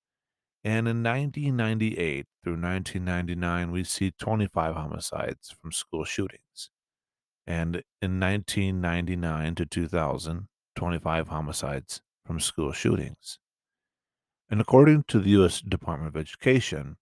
And 0.61 0.89
in 0.89 1.01
1998 1.03 2.25
through 2.43 2.59
1999, 2.59 3.71
we 3.71 3.85
see 3.85 4.11
25 4.19 4.75
homicides 4.75 5.55
from 5.61 5.71
school 5.71 6.03
shootings. 6.03 6.69
And 7.45 7.83
in 8.01 8.19
1999 8.19 9.55
to 9.55 9.65
2000, 9.65 10.47
25 10.75 11.27
homicides 11.27 12.01
from 12.25 12.39
school 12.39 12.71
shootings. 12.71 13.37
And 14.49 14.61
according 14.61 15.03
to 15.09 15.19
the 15.19 15.31
U.S. 15.31 15.59
Department 15.61 16.15
of 16.15 16.19
Education, 16.19 16.97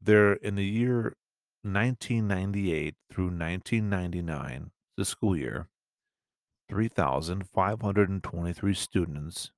there 0.00 0.34
in 0.34 0.54
the 0.54 0.64
year 0.64 1.16
1998 1.62 2.94
through 3.10 3.26
1999, 3.26 4.70
the 4.96 5.04
school 5.04 5.36
year, 5.36 5.66
3,523 6.68 8.74
students 8.74 9.50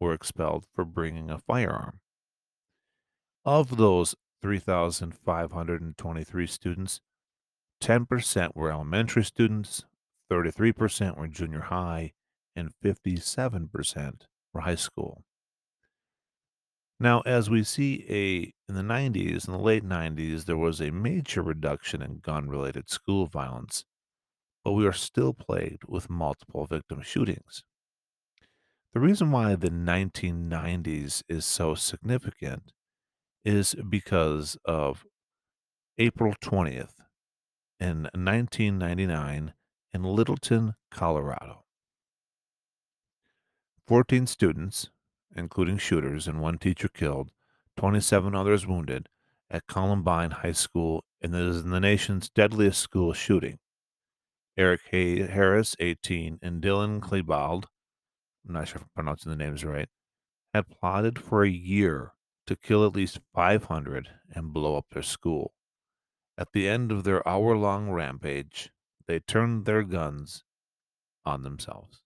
were 0.00 0.12
expelled 0.12 0.66
for 0.74 0.84
bringing 0.84 1.30
a 1.30 1.38
firearm. 1.38 2.00
Of 3.44 3.76
those 3.76 4.14
3,523 4.40 6.46
students, 6.46 7.00
10% 7.82 8.54
were 8.54 8.70
elementary 8.70 9.24
students, 9.24 9.84
33% 10.30 11.16
were 11.16 11.26
junior 11.26 11.62
high, 11.62 12.12
and 12.54 12.70
57% 12.82 14.12
were 14.54 14.60
high 14.60 14.76
school. 14.76 15.24
Now, 17.00 17.22
as 17.22 17.50
we 17.50 17.64
see 17.64 18.06
a 18.08 18.54
in 18.70 18.76
the 18.76 18.82
90s, 18.82 19.48
in 19.48 19.52
the 19.52 19.58
late 19.58 19.84
90s, 19.84 20.44
there 20.44 20.56
was 20.56 20.80
a 20.80 20.92
major 20.92 21.42
reduction 21.42 22.00
in 22.00 22.20
gun-related 22.20 22.88
school 22.88 23.26
violence, 23.26 23.84
but 24.64 24.72
we 24.72 24.86
are 24.86 24.92
still 24.92 25.34
plagued 25.34 25.82
with 25.88 26.08
multiple 26.08 26.64
victim 26.66 27.02
shootings. 27.02 27.64
The 28.94 29.00
reason 29.00 29.32
why 29.32 29.56
the 29.56 29.70
1990s 29.70 31.24
is 31.28 31.44
so 31.44 31.74
significant 31.74 32.72
is 33.44 33.74
because 33.74 34.56
of 34.64 35.04
April 35.98 36.34
20th 36.40 37.01
in 37.82 38.04
1999 38.14 39.54
in 39.92 40.02
Littleton, 40.04 40.74
Colorado. 40.92 41.64
14 43.88 44.28
students, 44.28 44.90
including 45.34 45.78
shooters 45.78 46.28
and 46.28 46.40
one 46.40 46.58
teacher 46.58 46.86
killed, 46.86 47.32
27 47.76 48.36
others 48.36 48.68
wounded 48.68 49.08
at 49.50 49.66
Columbine 49.66 50.30
High 50.30 50.52
School, 50.52 51.02
is 51.20 51.64
the 51.64 51.80
nation's 51.80 52.28
deadliest 52.28 52.80
school 52.80 53.12
shooting. 53.12 53.58
Eric 54.56 54.82
Harris, 54.92 55.74
18, 55.80 56.38
and 56.40 56.62
Dylan 56.62 57.00
Klebold, 57.00 57.64
I'm 58.46 58.54
not 58.54 58.68
sure 58.68 58.76
if 58.76 58.82
I'm 58.82 58.90
pronouncing 58.94 59.30
the 59.30 59.36
names 59.36 59.64
right, 59.64 59.88
had 60.54 60.68
plotted 60.68 61.18
for 61.18 61.42
a 61.42 61.50
year 61.50 62.12
to 62.46 62.54
kill 62.54 62.86
at 62.86 62.94
least 62.94 63.18
500 63.34 64.08
and 64.32 64.52
blow 64.52 64.76
up 64.76 64.86
their 64.92 65.02
school. 65.02 65.54
At 66.38 66.52
the 66.52 66.68
end 66.68 66.90
of 66.90 67.04
their 67.04 67.26
hour 67.28 67.56
long 67.56 67.90
rampage, 67.90 68.70
they 69.06 69.20
turned 69.20 69.64
their 69.64 69.82
guns 69.82 70.44
on 71.24 71.42
themselves. 71.42 72.02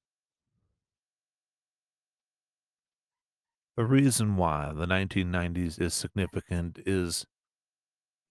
The 3.77 3.85
reason 3.85 4.37
why 4.37 4.73
the 4.73 4.87
1990s 4.87 5.79
is 5.81 5.95
significant 5.95 6.79
is 6.87 7.27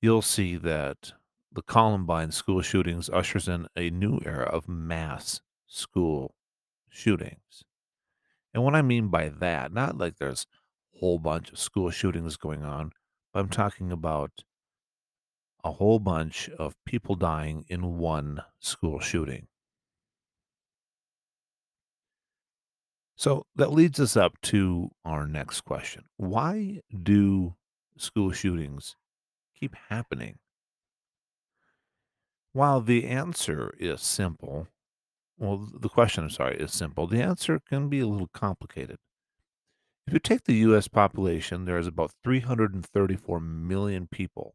you'll 0.01 0.21
see 0.21 0.55
that 0.57 1.13
the 1.51 1.61
Columbine 1.61 2.31
school 2.31 2.61
shootings 2.61 3.09
ushers 3.09 3.47
in 3.47 3.67
a 3.75 3.89
new 3.89 4.19
era 4.25 4.45
of 4.45 4.67
mass 4.67 5.41
school 5.67 6.35
shootings. 6.89 7.63
And 8.53 8.63
what 8.63 8.75
I 8.75 8.81
mean 8.81 9.09
by 9.09 9.29
that, 9.29 9.71
not 9.71 9.97
like 9.97 10.17
there's 10.17 10.47
a 10.95 10.99
whole 10.99 11.19
bunch 11.19 11.51
of 11.51 11.59
school 11.59 11.91
shootings 11.91 12.37
going 12.37 12.63
on, 12.63 12.91
but 13.33 13.39
I'm 13.41 13.49
talking 13.49 13.91
about 13.91 14.43
a 15.65 15.71
whole 15.71 15.99
bunch 15.99 16.47
of 16.51 16.75
people 16.85 17.15
dying 17.15 17.65
in 17.67 17.97
one 17.97 18.41
school 18.59 18.99
shooting. 18.99 19.47
So 23.17 23.45
that 23.55 23.71
leads 23.71 23.99
us 23.99 24.15
up 24.15 24.39
to 24.43 24.91
our 25.03 25.25
next 25.25 25.61
question. 25.61 26.03
Why 26.17 26.81
do 27.03 27.55
school 27.97 28.31
shootings 28.31 28.95
keep 29.59 29.75
happening? 29.89 30.37
While 32.53 32.81
the 32.81 33.05
answer 33.05 33.73
is 33.79 34.01
simple, 34.01 34.67
well, 35.37 35.67
the 35.73 35.89
question, 35.89 36.25
I'm 36.25 36.29
sorry, 36.29 36.57
is 36.57 36.73
simple. 36.73 37.07
The 37.07 37.21
answer 37.21 37.59
can 37.59 37.89
be 37.89 38.01
a 38.01 38.07
little 38.07 38.29
complicated. 38.33 38.97
If 40.07 40.13
you 40.13 40.19
take 40.19 40.43
the 40.43 40.53
U.S. 40.67 40.87
population, 40.87 41.65
there 41.65 41.79
is 41.79 41.87
about 41.87 42.11
334 42.23 43.39
million 43.39 44.07
people, 44.07 44.53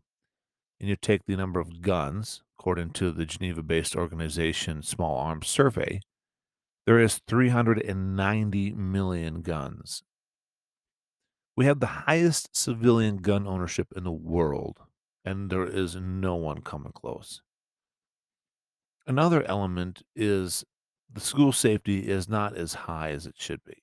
and 0.80 0.88
you 0.88 0.96
take 0.96 1.26
the 1.26 1.36
number 1.36 1.60
of 1.60 1.82
guns, 1.82 2.42
according 2.58 2.90
to 2.90 3.10
the 3.10 3.26
Geneva 3.26 3.62
based 3.62 3.94
organization 3.94 4.82
Small 4.82 5.18
Arms 5.18 5.46
Survey, 5.46 6.00
there 6.86 6.98
is 6.98 7.20
390 7.28 8.72
million 8.72 9.42
guns. 9.42 10.02
We 11.56 11.66
have 11.66 11.80
the 11.80 11.86
highest 11.86 12.56
civilian 12.56 13.18
gun 13.18 13.46
ownership 13.46 13.88
in 13.94 14.04
the 14.04 14.10
world, 14.10 14.78
and 15.24 15.50
there 15.50 15.66
is 15.66 15.94
no 15.94 16.34
one 16.36 16.62
coming 16.62 16.92
close. 16.92 17.42
Another 19.06 19.42
element 19.42 20.02
is 20.16 20.64
the 21.12 21.20
school 21.20 21.52
safety 21.52 22.08
is 22.08 22.28
not 22.28 22.56
as 22.56 22.72
high 22.72 23.10
as 23.10 23.26
it 23.26 23.34
should 23.36 23.60
be. 23.64 23.82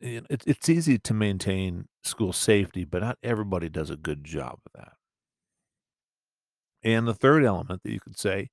It, 0.00 0.26
it's 0.46 0.68
easy 0.68 0.98
to 0.98 1.14
maintain 1.14 1.88
school 2.04 2.32
safety, 2.32 2.84
but 2.84 3.02
not 3.02 3.18
everybody 3.22 3.68
does 3.68 3.90
a 3.90 3.96
good 3.96 4.24
job 4.24 4.58
of 4.66 4.72
that. 4.74 4.97
And 6.82 7.06
the 7.06 7.14
third 7.14 7.44
element 7.44 7.82
that 7.82 7.92
you 7.92 8.00
could 8.00 8.18
say, 8.18 8.50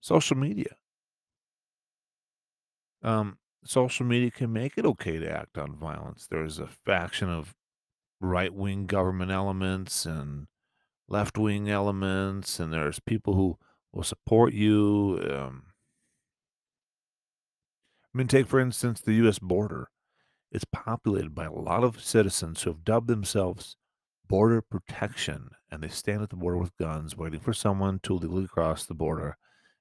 social 0.00 0.36
media. 0.36 0.76
Um, 3.02 3.38
social 3.64 4.04
media 4.04 4.30
can 4.30 4.52
make 4.52 4.76
it 4.76 4.84
okay 4.84 5.18
to 5.18 5.30
act 5.30 5.56
on 5.56 5.76
violence. 5.76 6.26
There's 6.26 6.58
a 6.58 6.66
faction 6.66 7.30
of 7.30 7.54
right 8.20 8.52
wing 8.52 8.86
government 8.86 9.30
elements 9.30 10.04
and 10.04 10.46
left 11.08 11.38
wing 11.38 11.68
elements, 11.68 12.60
and 12.60 12.72
there's 12.72 13.00
people 13.00 13.34
who 13.34 13.58
will 13.92 14.02
support 14.02 14.52
you. 14.52 15.20
Um, 15.22 15.62
I 18.14 18.18
mean, 18.18 18.26
take 18.26 18.46
for 18.46 18.60
instance 18.60 19.00
the 19.00 19.14
U.S. 19.14 19.38
border. 19.38 19.90
It's 20.50 20.64
populated 20.64 21.34
by 21.34 21.44
a 21.44 21.52
lot 21.52 21.84
of 21.84 22.02
citizens 22.02 22.62
who 22.62 22.70
have 22.70 22.84
dubbed 22.84 23.08
themselves 23.08 23.76
border 24.26 24.62
protection, 24.62 25.50
and 25.70 25.82
they 25.82 25.88
stand 25.88 26.22
at 26.22 26.30
the 26.30 26.36
border 26.36 26.58
with 26.58 26.76
guns, 26.76 27.16
waiting 27.16 27.40
for 27.40 27.52
someone 27.52 28.00
to 28.02 28.14
illegally 28.14 28.46
cross 28.46 28.86
the 28.86 28.94
border, 28.94 29.36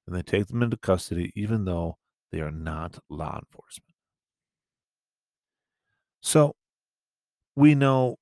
and 0.06 0.16
they 0.16 0.22
take 0.22 0.48
them 0.48 0.64
into 0.64 0.78
custody, 0.78 1.32
even 1.36 1.66
though 1.66 1.98
they 2.32 2.42
are 2.42 2.52
not 2.52 3.00
law 3.10 3.40
enforcement. 3.40 3.96
So 6.22 6.56
we 7.56 7.74
know 7.74 8.18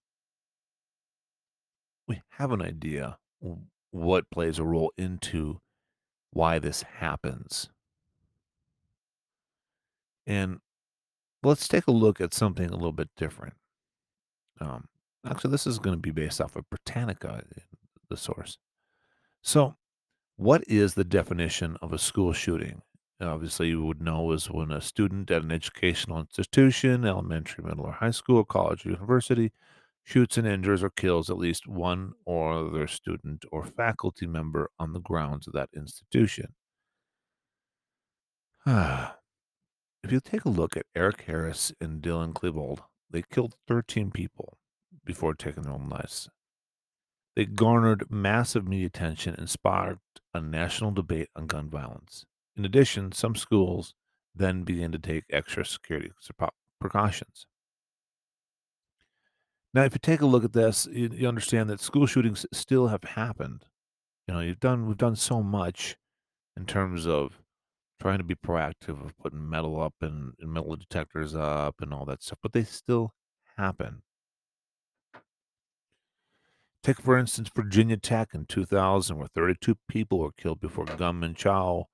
we 2.08 2.22
have 2.30 2.52
an 2.52 2.62
idea 2.62 3.18
what 3.92 4.30
plays 4.30 4.60
a 4.60 4.64
role 4.64 4.92
into 4.98 5.60
why 6.32 6.60
this 6.60 6.84
happens. 6.84 7.70
And 10.28 10.60
let's 11.44 11.68
take 11.68 11.88
a 11.88 11.92
look 11.92 12.20
at 12.20 12.34
something 12.34 12.68
a 12.70 12.76
little 12.76 12.92
bit 12.92 13.10
different. 13.16 13.54
Um, 14.60 14.88
actually, 15.26 15.52
this 15.52 15.68
is 15.68 15.80
going 15.80 15.96
to 15.96 16.02
be 16.02 16.12
based 16.12 16.42
off 16.42 16.56
of 16.56 16.70
Britannica, 16.70 17.30
uh, 17.30 17.60
the 18.10 18.18
source. 18.18 18.58
So, 19.42 19.76
what 20.38 20.64
is 20.68 20.94
the 20.94 21.04
definition 21.04 21.78
of 21.82 21.94
a 21.94 21.98
school 21.98 22.34
shooting? 22.34 22.82
Obviously, 23.22 23.70
you 23.70 23.86
would 23.86 24.02
know 24.02 24.32
is 24.32 24.48
when 24.48 24.72
a 24.72 24.82
student 24.82 25.32
at 25.32 25.44
an 25.44 25.52
educational 25.52 26.20
institution, 26.20 27.06
elementary, 27.06 27.64
middle, 27.64 27.86
or 27.86 27.94
high 27.94 28.12
school, 28.12 28.44
college, 28.44 28.86
or 28.86 28.90
university, 28.90 29.52
shoots 30.04 30.38
and 30.38 30.48
injures 30.48 30.84
or 30.84 30.90
kills 30.90 31.30
at 31.30 31.38
least 31.38 31.68
one 31.68 32.14
or 32.26 32.54
other 32.54 32.88
student 32.88 33.46
or 33.52 33.66
faculty 33.66 34.28
member 34.28 34.70
on 34.78 34.94
the 34.94 35.00
grounds 35.00 35.48
of 35.48 35.54
that 35.54 35.70
institution. 35.76 36.54
if 38.68 40.12
you 40.12 40.20
take 40.20 40.46
a 40.46 40.50
look 40.50 40.76
at 40.76 40.86
Eric 40.96 41.22
Harris 41.22 41.72
and 41.80 42.02
Dylan 42.02 42.34
Klebold, 42.34 42.80
they 43.10 43.24
killed 43.32 43.56
13 43.68 44.12
people 44.12 44.58
before 45.06 45.34
taking 45.34 45.64
their 45.64 45.74
own 45.74 45.90
lives. 45.90 46.30
They 47.36 47.46
garnered 47.46 48.10
massive 48.10 48.68
media 48.68 48.88
attention 48.88 49.36
and 49.38 49.50
sparked 49.50 50.22
a 50.34 50.42
national 50.42 50.92
debate 50.92 51.30
on 51.36 51.48
gun 51.48 51.70
violence. 51.70 52.26
In 52.56 52.66
addition, 52.66 53.12
some 53.12 53.36
schools 53.36 53.94
then 54.34 54.64
began 54.64 54.92
to 54.92 55.00
take 55.00 55.26
extra 55.30 55.66
security 55.66 56.12
precautions. 56.80 57.46
Now, 59.74 59.84
if 59.84 59.94
you 59.94 60.00
take 60.02 60.22
a 60.22 60.26
look 60.26 60.46
at 60.46 60.54
this, 60.54 60.88
you, 60.90 61.10
you 61.14 61.28
understand 61.28 61.70
that 61.70 61.82
school 61.82 62.06
shootings 62.06 62.46
still 62.54 62.88
have 62.88 63.04
happened. 63.04 63.66
You 64.28 64.34
know, 64.34 64.40
you've 64.40 64.60
done 64.62 64.88
we've 64.88 64.98
done 64.98 65.18
so 65.18 65.44
much 65.44 65.98
in 66.56 66.66
terms 66.66 67.06
of 67.06 67.42
trying 68.00 68.18
to 68.18 68.24
be 68.24 68.36
proactive 68.36 69.04
of 69.04 69.18
putting 69.18 69.50
metal 69.50 69.82
up 69.82 69.96
and, 70.02 70.34
and 70.40 70.52
metal 70.52 70.76
detectors 70.76 71.36
up 71.36 71.76
and 71.82 71.94
all 71.94 72.06
that 72.06 72.24
stuff, 72.24 72.40
but 72.42 72.54
they 72.54 72.64
still 72.64 73.14
happen. 73.58 74.02
Take, 76.86 77.02
for 77.02 77.18
instance, 77.18 77.50
Virginia 77.56 77.98
Tech 77.98 78.36
in 78.36 78.46
2000, 78.46 79.18
where 79.18 79.28
32 79.28 79.76
people 79.88 80.20
were 80.20 80.32
killed 80.34 80.60
before 80.60 80.86
gunman 80.86 81.34
Chow 81.34 81.88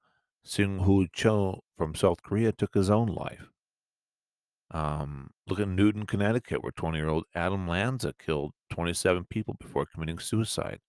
Sing 0.43 0.79
Hu 0.79 1.07
Cho 1.13 1.63
from 1.77 1.95
South 1.95 2.21
Korea 2.21 2.51
took 2.51 2.73
his 2.73 2.89
own 2.89 3.07
life. 3.07 3.47
Um, 4.69 5.29
look 5.47 5.61
at 5.61 5.69
Newtown, 5.69 6.07
Connecticut, 6.07 6.61
where 6.61 6.73
20 6.73 6.97
year 6.97 7.07
old 7.07 7.23
Adam 7.33 7.69
Lanza 7.69 8.13
killed 8.19 8.51
27 8.73 9.23
people 9.29 9.55
before 9.61 9.85
committing 9.85 10.19
suicide. 10.19 10.81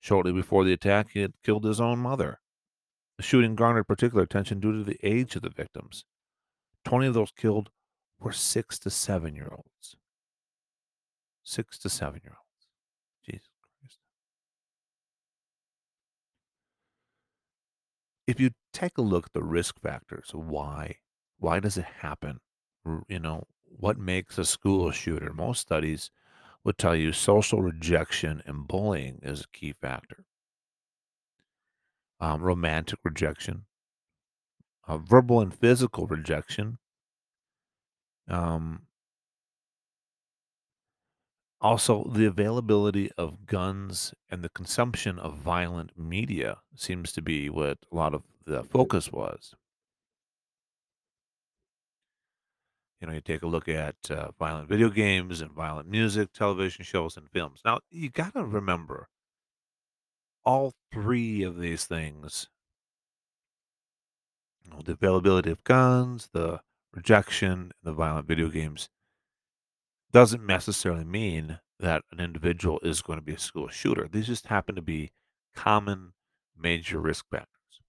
Shortly 0.00 0.32
before 0.32 0.64
the 0.64 0.72
attack, 0.72 1.10
he 1.12 1.20
had 1.20 1.34
killed 1.44 1.66
his 1.66 1.80
own 1.80 2.00
mother. 2.00 2.40
The 3.16 3.22
shooting 3.22 3.54
garnered 3.54 3.86
particular 3.86 4.24
attention 4.24 4.58
due 4.58 4.72
to 4.72 4.82
the 4.82 4.98
age 5.04 5.36
of 5.36 5.42
the 5.42 5.50
victims. 5.50 6.04
20 6.84 7.06
of 7.06 7.14
those 7.14 7.30
killed 7.30 7.70
were 8.18 8.32
six 8.32 8.76
to 8.80 8.90
seven 8.90 9.36
year 9.36 9.52
olds. 9.52 9.94
Six 11.44 11.78
to 11.78 11.88
seven 11.88 12.22
year 12.24 12.32
olds. 12.32 12.45
If 18.26 18.38
you 18.38 18.50
take 18.72 18.98
a 18.98 19.02
look 19.02 19.26
at 19.26 19.32
the 19.32 19.42
risk 19.42 19.80
factors 19.80 20.30
why, 20.32 20.98
why 21.38 21.58
does 21.58 21.76
it 21.76 21.86
happen? 21.86 22.40
You 23.08 23.18
know, 23.18 23.48
what 23.64 23.98
makes 23.98 24.38
a 24.38 24.44
school 24.44 24.92
shooter? 24.92 25.32
Most 25.32 25.60
studies 25.60 26.10
would 26.64 26.78
tell 26.78 26.96
you 26.96 27.12
social 27.12 27.62
rejection 27.62 28.42
and 28.46 28.68
bullying 28.68 29.20
is 29.22 29.42
a 29.42 29.48
key 29.56 29.72
factor. 29.74 30.26
Um, 32.20 32.42
romantic 32.42 32.98
rejection, 33.04 33.64
uh, 34.88 34.96
verbal 34.96 35.40
and 35.40 35.52
physical 35.54 36.06
rejection, 36.06 36.78
um, 38.28 38.86
also 41.66 42.04
the 42.04 42.26
availability 42.26 43.10
of 43.18 43.44
guns 43.44 44.14
and 44.30 44.42
the 44.44 44.48
consumption 44.48 45.18
of 45.18 45.36
violent 45.36 45.98
media 45.98 46.58
seems 46.76 47.10
to 47.12 47.20
be 47.20 47.50
what 47.50 47.78
a 47.90 47.96
lot 47.96 48.14
of 48.14 48.22
the 48.44 48.62
focus 48.62 49.10
was. 49.10 49.52
You 53.00 53.08
know, 53.08 53.14
you 53.14 53.20
take 53.20 53.42
a 53.42 53.48
look 53.48 53.68
at 53.68 53.96
uh, 54.10 54.30
violent 54.38 54.68
video 54.68 54.90
games 54.90 55.40
and 55.40 55.50
violent 55.50 55.88
music, 55.88 56.32
television 56.32 56.84
shows, 56.84 57.16
and 57.16 57.28
films. 57.30 57.60
Now, 57.64 57.80
you 57.90 58.10
got 58.10 58.34
to 58.34 58.44
remember 58.44 59.08
all 60.44 60.72
three 60.92 61.42
of 61.42 61.58
these 61.58 61.84
things 61.84 62.48
you 64.64 64.70
know, 64.70 64.80
the 64.82 64.92
availability 64.92 65.50
of 65.50 65.64
guns, 65.64 66.28
the 66.32 66.60
rejection, 66.92 67.72
the 67.82 67.92
violent 67.92 68.26
video 68.26 68.48
games 68.48 68.88
doesn't 70.16 70.46
necessarily 70.46 71.04
mean 71.04 71.58
that 71.78 72.02
an 72.10 72.20
individual 72.20 72.80
is 72.82 73.02
going 73.02 73.18
to 73.18 73.22
be 73.22 73.34
a 73.34 73.38
school 73.38 73.68
shooter. 73.68 74.08
These 74.10 74.28
just 74.28 74.46
happen 74.46 74.74
to 74.74 74.80
be 74.80 75.10
common 75.54 76.14
major 76.58 76.98
risk 76.98 77.26
factors. 77.30 77.82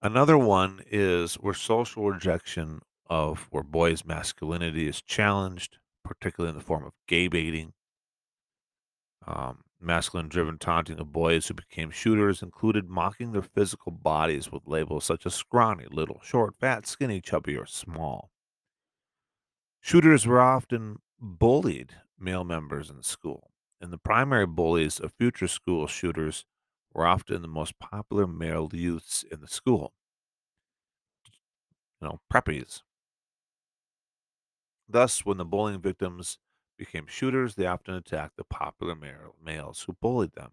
Another 0.00 0.38
one 0.38 0.80
is 0.90 1.34
where 1.34 1.52
social 1.52 2.10
rejection 2.10 2.80
of 3.10 3.46
where 3.50 3.62
boys' 3.62 4.06
masculinity 4.06 4.88
is 4.88 5.02
challenged, 5.02 5.76
particularly 6.02 6.52
in 6.52 6.58
the 6.58 6.64
form 6.64 6.82
of 6.82 6.94
gay 7.06 7.28
baiting. 7.28 7.74
Um, 9.26 9.64
masculine 9.80 10.28
driven 10.28 10.58
taunting 10.58 10.98
of 10.98 11.12
boys 11.12 11.46
who 11.48 11.54
became 11.54 11.90
shooters 11.90 12.42
included 12.42 12.88
mocking 12.88 13.32
their 13.32 13.42
physical 13.42 13.92
bodies 13.92 14.50
with 14.50 14.66
labels 14.66 15.04
such 15.04 15.26
as 15.26 15.34
scrawny, 15.34 15.86
little, 15.90 16.20
short, 16.22 16.54
fat, 16.58 16.86
skinny, 16.86 17.20
chubby, 17.20 17.56
or 17.56 17.66
small. 17.66 18.30
Shooters 19.80 20.26
were 20.26 20.40
often 20.40 21.00
bullied 21.20 21.94
male 22.18 22.44
members 22.44 22.90
in 22.90 23.02
school, 23.02 23.52
and 23.80 23.92
the 23.92 23.98
primary 23.98 24.46
bullies 24.46 24.98
of 24.98 25.12
future 25.12 25.48
school 25.48 25.86
shooters 25.86 26.44
were 26.92 27.06
often 27.06 27.42
the 27.42 27.48
most 27.48 27.78
popular 27.78 28.26
male 28.26 28.68
youths 28.72 29.22
in 29.30 29.40
the 29.40 29.48
school. 29.48 29.94
You 32.00 32.08
know, 32.08 32.20
preppies. 32.32 32.82
Thus, 34.88 35.24
when 35.24 35.36
the 35.36 35.44
bullying 35.44 35.80
victims 35.80 36.38
became 36.76 37.06
shooters, 37.06 37.54
they 37.54 37.66
often 37.66 37.94
attacked 37.94 38.36
the 38.36 38.44
popular 38.44 38.94
male, 38.94 39.36
males 39.42 39.82
who 39.82 39.94
bullied 39.94 40.32
them. 40.32 40.52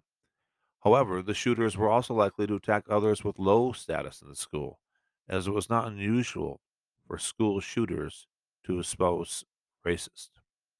However, 0.83 1.23
the 1.23 1.33
shooters 1.33 1.77
were 1.77 1.89
also 1.89 2.13
likely 2.13 2.47
to 2.47 2.55
attack 2.55 2.85
others 2.89 3.23
with 3.23 3.39
low 3.39 3.71
status 3.73 4.21
in 4.21 4.29
the 4.29 4.35
school, 4.35 4.79
as 5.27 5.47
it 5.47 5.51
was 5.51 5.69
not 5.69 5.87
unusual 5.87 6.61
for 7.07 7.17
school 7.17 7.59
shooters 7.59 8.27
to 8.65 8.79
espouse 8.79 9.45
racist 9.85 10.29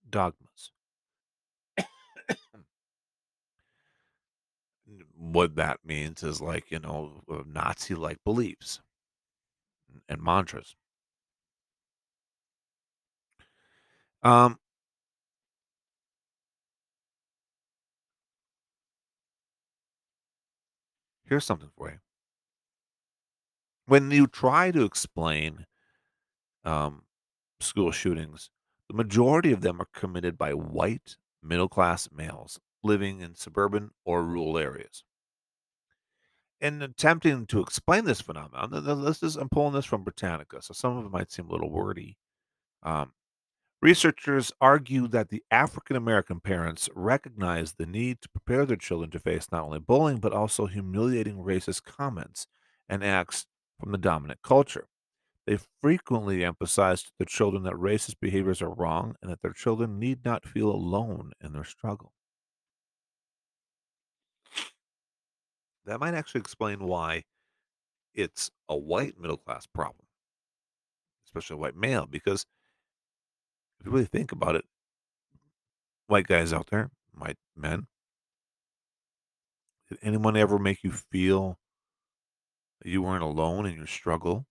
dogmas. 0.10 0.72
what 5.16 5.56
that 5.56 5.80
means 5.84 6.24
is 6.24 6.42
like, 6.42 6.72
you 6.72 6.80
know, 6.80 7.22
Nazi 7.46 7.96
like 7.96 8.24
beliefs 8.24 8.82
and 10.08 10.22
mantras. 10.22 10.76
Um, 14.24 14.58
here's 21.34 21.46
something 21.46 21.72
for 21.76 21.90
you. 21.90 21.98
When 23.88 24.12
you 24.12 24.28
try 24.28 24.70
to 24.70 24.86
explain 24.86 25.66
um, 26.64 27.04
school 27.60 27.92
shootings, 27.92 28.52
the 28.88 28.96
majority 28.96 29.52
of 29.52 29.62
them 29.62 29.82
are 29.82 29.88
committed 29.94 30.38
by 30.38 30.52
white 30.54 31.18
middle 31.42 31.68
class 31.68 32.08
males 32.16 32.60
living 32.84 33.20
in 33.20 33.34
suburban 33.34 33.90
or 34.06 34.24
rural 34.24 34.60
areas. 34.60 35.04
In 36.62 36.84
attempting 36.84 37.48
to 37.48 37.60
explain 37.60 38.06
this 38.06 38.22
phenomenon, 38.22 38.70
this 39.04 39.24
is 39.24 39.36
I'm 39.36 39.50
pulling 39.50 39.74
this 39.74 39.86
from 39.86 40.04
Britannica, 40.04 40.62
so 40.62 40.74
some 40.76 40.98
of 40.98 41.06
it 41.06 41.12
might 41.12 41.32
seem 41.32 41.48
a 41.48 41.52
little 41.52 41.72
wordy. 41.72 42.16
Um, 42.84 43.12
researchers 43.84 44.50
argue 44.62 45.10
that 45.10 45.28
the 45.28 45.44
African 45.52 45.98
American 45.98 46.40
parents 46.40 46.90
recognize 46.96 47.74
the 47.74 47.86
need 47.86 48.22
to 48.22 48.30
prepare 48.30 48.66
their 48.66 48.78
children 48.78 49.12
to 49.12 49.20
face 49.20 49.52
not 49.52 49.66
only 49.66 49.78
bullying 49.78 50.20
but 50.20 50.32
also 50.32 50.68
humiliating 50.68 51.44
racist 51.44 51.84
comments 51.84 52.48
and 52.88 53.04
acts 53.04 53.46
from 53.78 53.92
the 53.92 53.98
dominant 53.98 54.42
culture. 54.42 54.88
They 55.46 55.60
frequently 55.82 56.46
emphasize 56.46 57.04
to 57.04 57.12
their 57.20 57.26
children 57.26 57.64
that 57.64 57.74
racist 57.74 58.22
behaviors 58.22 58.62
are 58.62 58.74
wrong 58.74 59.16
and 59.22 59.30
that 59.30 59.42
their 59.42 59.52
children 59.52 60.00
need 60.00 60.24
not 60.24 60.46
feel 60.46 60.70
alone 60.70 61.34
in 61.44 61.52
their 61.52 61.66
struggle. 61.66 62.14
That 65.86 66.00
might 66.00 66.14
actually 66.14 66.40
explain 66.40 66.86
why 66.86 67.24
it's 68.14 68.50
a 68.70 68.78
white 68.78 69.20
middle 69.20 69.36
class 69.36 69.68
problem, 69.68 70.06
especially 71.28 71.56
a 71.56 71.58
white 71.58 71.76
male, 71.76 72.06
because 72.06 72.46
you 73.86 73.92
really 73.92 74.06
think 74.06 74.32
about 74.32 74.56
it, 74.56 74.66
white 76.08 76.28
guys 76.28 76.54
out 76.54 76.68
there, 76.72 76.92
white 77.18 77.38
men, 77.56 77.88
did 79.90 80.00
anyone 80.02 80.38
ever 80.38 80.58
make 80.58 80.84
you 80.84 80.92
feel 80.92 81.60
that 82.82 82.90
you 82.90 83.02
weren't 83.02 83.24
alone 83.24 83.66
in 83.66 83.76
your 83.76 83.88
struggle? 83.88 84.46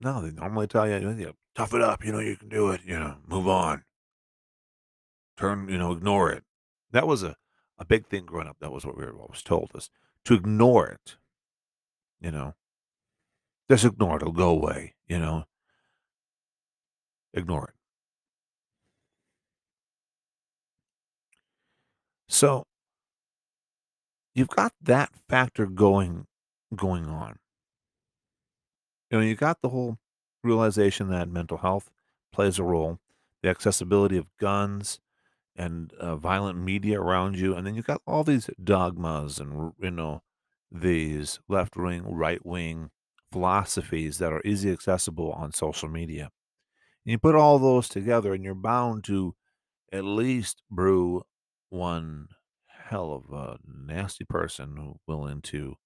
No, 0.00 0.22
they 0.22 0.30
normally 0.30 0.66
tell 0.66 0.88
you, 0.88 0.96
you 0.96 1.34
tough 1.54 1.74
it 1.74 1.82
up, 1.82 2.04
you 2.04 2.12
know, 2.12 2.20
you 2.20 2.36
can 2.36 2.48
do 2.48 2.70
it, 2.70 2.80
you 2.84 2.98
know, 2.98 3.16
move 3.26 3.48
on. 3.48 3.82
Turn, 5.36 5.68
you 5.68 5.78
know, 5.78 5.92
ignore 5.92 6.30
it. 6.30 6.44
That 6.92 7.06
was 7.06 7.22
a, 7.22 7.36
a 7.78 7.84
big 7.84 8.06
thing 8.06 8.24
growing 8.26 8.48
up. 8.48 8.56
That 8.60 8.72
was 8.72 8.86
what 8.86 8.96
we 8.96 9.04
were 9.04 9.12
always 9.12 9.42
told 9.42 9.70
us 9.74 9.90
to 10.24 10.34
ignore 10.34 10.86
it. 10.86 11.16
You 12.20 12.30
know, 12.30 12.54
just 13.70 13.84
ignore 13.84 14.16
it. 14.16 14.22
It'll 14.22 14.32
go 14.32 14.50
away. 14.50 14.94
You 15.06 15.18
know, 15.18 15.44
ignore 17.32 17.68
it. 17.68 17.77
So 22.28 22.64
you've 24.34 24.48
got 24.48 24.72
that 24.80 25.12
factor 25.28 25.66
going 25.66 26.26
going 26.74 27.06
on. 27.06 27.38
You 29.10 29.18
know, 29.18 29.24
you 29.24 29.34
got 29.34 29.60
the 29.62 29.70
whole 29.70 29.98
realization 30.42 31.08
that 31.10 31.28
mental 31.28 31.58
health 31.58 31.90
plays 32.32 32.58
a 32.58 32.64
role, 32.64 32.98
the 33.42 33.48
accessibility 33.48 34.16
of 34.16 34.26
guns 34.38 35.00
and 35.56 35.92
uh, 35.94 36.16
violent 36.16 36.58
media 36.58 37.00
around 37.00 37.38
you, 37.38 37.54
and 37.54 37.66
then 37.66 37.74
you've 37.74 37.86
got 37.86 38.02
all 38.06 38.24
these 38.24 38.50
dogmas 38.62 39.40
and 39.40 39.74
you 39.80 39.90
know 39.92 40.22
these 40.72 41.40
left 41.48 41.76
wing, 41.76 42.04
right 42.14 42.44
wing 42.46 42.90
philosophies 43.32 44.18
that 44.18 44.32
are 44.32 44.42
easy 44.44 44.70
accessible 44.72 45.32
on 45.32 45.52
social 45.52 45.88
media. 45.88 46.30
And 47.04 47.12
you 47.12 47.18
put 47.18 47.34
all 47.34 47.58
those 47.58 47.88
together, 47.88 48.34
and 48.34 48.44
you're 48.44 48.54
bound 48.54 49.04
to 49.04 49.34
at 49.92 50.04
least 50.04 50.62
brew 50.70 51.24
one 51.70 52.28
hell 52.66 53.12
of 53.12 53.32
a 53.32 53.58
nasty 53.66 54.24
person 54.24 54.98
willing 55.06 55.42
to 55.42 55.76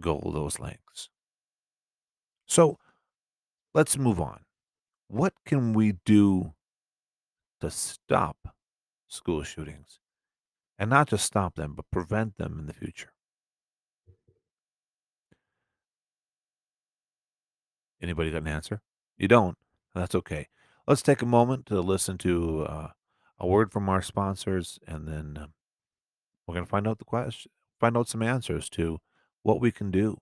go 0.00 0.20
those 0.24 0.58
lengths. 0.58 1.08
So 2.46 2.78
let's 3.74 3.96
move 3.96 4.20
on. 4.20 4.40
What 5.08 5.34
can 5.46 5.72
we 5.72 5.96
do 6.04 6.54
to 7.60 7.70
stop 7.70 8.54
school 9.08 9.42
shootings? 9.42 9.98
And 10.78 10.90
not 10.90 11.08
just 11.08 11.24
stop 11.24 11.54
them, 11.54 11.74
but 11.74 11.90
prevent 11.90 12.38
them 12.38 12.58
in 12.58 12.66
the 12.66 12.72
future. 12.72 13.12
Anybody 18.02 18.30
got 18.32 18.42
an 18.42 18.48
answer? 18.48 18.80
You 19.16 19.28
don't? 19.28 19.56
That's 19.94 20.14
okay. 20.14 20.48
Let's 20.88 21.02
take 21.02 21.22
a 21.22 21.26
moment 21.26 21.66
to 21.66 21.80
listen 21.80 22.18
to 22.18 22.62
uh, 22.64 22.88
a 23.42 23.46
word 23.46 23.72
from 23.72 23.88
our 23.88 24.00
sponsors, 24.00 24.78
and 24.86 25.06
then 25.06 25.38
um, 25.42 25.52
we're 26.46 26.54
going 26.54 26.64
to 26.64 26.70
find 26.70 26.86
out 26.86 26.98
the 26.98 27.04
question, 27.04 27.50
find 27.80 27.96
out 27.96 28.08
some 28.08 28.22
answers 28.22 28.70
to 28.70 28.98
what 29.42 29.60
we 29.60 29.72
can 29.72 29.90
do. 29.90 30.16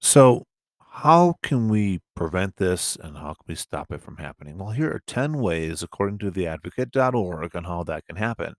So, 0.00 0.44
how 0.80 1.36
can 1.42 1.68
we 1.68 2.00
prevent 2.16 2.56
this 2.56 2.96
and 2.96 3.16
how 3.16 3.34
can 3.34 3.44
we 3.46 3.54
stop 3.54 3.92
it 3.92 4.02
from 4.02 4.16
happening? 4.16 4.58
Well, 4.58 4.70
here 4.70 4.90
are 4.90 5.02
10 5.06 5.38
ways, 5.38 5.82
according 5.82 6.18
to 6.18 6.32
theadvocate.org, 6.32 7.54
on 7.56 7.64
how 7.64 7.84
that 7.84 8.04
can 8.06 8.16
happen. 8.16 8.54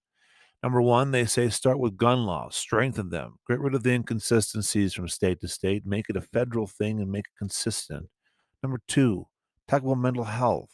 Number 0.64 0.82
one, 0.82 1.12
they 1.12 1.26
say 1.26 1.50
start 1.50 1.80
with 1.80 1.98
gun 1.98 2.26
laws, 2.26 2.56
strengthen 2.56 3.10
them, 3.10 3.36
get 3.48 3.60
rid 3.60 3.76
of 3.76 3.84
the 3.84 3.92
inconsistencies 3.92 4.94
from 4.94 5.08
state 5.08 5.40
to 5.42 5.48
state, 5.48 5.86
make 5.86 6.10
it 6.10 6.18
a 6.18 6.22
federal 6.22 6.68
thing 6.68 7.00
and 7.00 7.12
make 7.12 7.26
it 7.28 7.38
consistent. 7.38 8.08
Number 8.62 8.82
two, 8.88 9.28
talk 9.68 9.84
about 9.84 9.98
mental 9.98 10.26
health. 10.26 10.70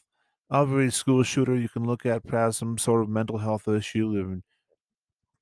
Every 0.52 0.90
school 0.90 1.22
shooter 1.22 1.56
you 1.56 1.70
can 1.70 1.84
look 1.86 2.04
at 2.04 2.28
has 2.32 2.58
some 2.58 2.80
sort 2.80 3.04
of 3.04 3.10
mental 3.10 3.38
health 3.38 3.68
issue. 3.68 4.42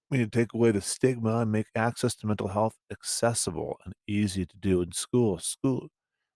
We 0.10 0.18
need 0.20 0.32
to 0.32 0.40
take 0.40 0.54
away 0.54 0.72
the 0.72 0.82
stigma 0.82 1.40
and 1.40 1.52
make 1.52 1.68
access 1.76 2.16
to 2.18 2.28
mental 2.28 2.48
health 2.50 2.78
accessible 2.92 3.78
and 3.84 3.94
easy 4.08 4.46
to 4.46 4.58
do 4.58 4.82
in 4.82 4.92
school, 4.94 5.40
school, 5.40 5.90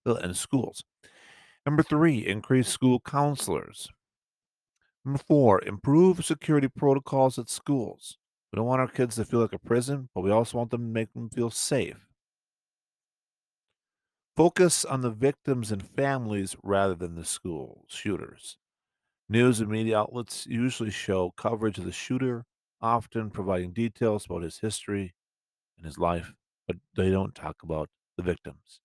uh, 0.05 0.15
and 0.15 0.35
schools. 0.35 0.83
Number 1.65 1.83
three, 1.83 2.25
increase 2.25 2.69
school 2.69 2.99
counselors. 3.01 3.89
Number 5.03 5.17
four, 5.27 5.63
improve 5.63 6.23
security 6.23 6.67
protocols 6.67 7.39
at 7.39 7.49
schools. 7.49 8.19
We 8.51 8.57
don't 8.57 8.67
want 8.67 8.81
our 8.81 8.87
kids 8.87 9.15
to 9.15 9.25
feel 9.25 9.39
like 9.39 9.53
a 9.53 9.57
prison, 9.59 10.09
but 10.13 10.21
we 10.21 10.29
also 10.29 10.57
want 10.59 10.69
them 10.69 10.81
to 10.81 10.87
make 10.87 11.13
them 11.13 11.29
feel 11.31 11.49
safe. 11.49 12.06
Focus 14.37 14.85
on 14.85 15.01
the 15.01 15.11
victims 15.11 15.69
and 15.71 15.85
families 15.85 16.55
rather 16.63 16.95
than 16.95 17.15
the 17.15 17.25
school 17.25 17.83
shooters. 17.89 18.57
News 19.29 19.59
and 19.61 19.69
media 19.69 19.99
outlets 19.99 20.47
usually 20.47 20.91
show 20.91 21.31
coverage 21.31 21.77
of 21.79 21.85
the 21.85 21.91
shooter, 21.91 22.45
often 22.81 23.31
providing 23.31 23.73
details 23.73 24.25
about 24.25 24.43
his 24.43 24.59
history 24.59 25.15
and 25.77 25.85
his 25.85 25.97
life, 25.97 26.33
but 26.67 26.77
they 26.95 27.11
don't 27.11 27.35
talk 27.35 27.63
about 27.63 27.89
the 28.17 28.23
victims. 28.23 28.81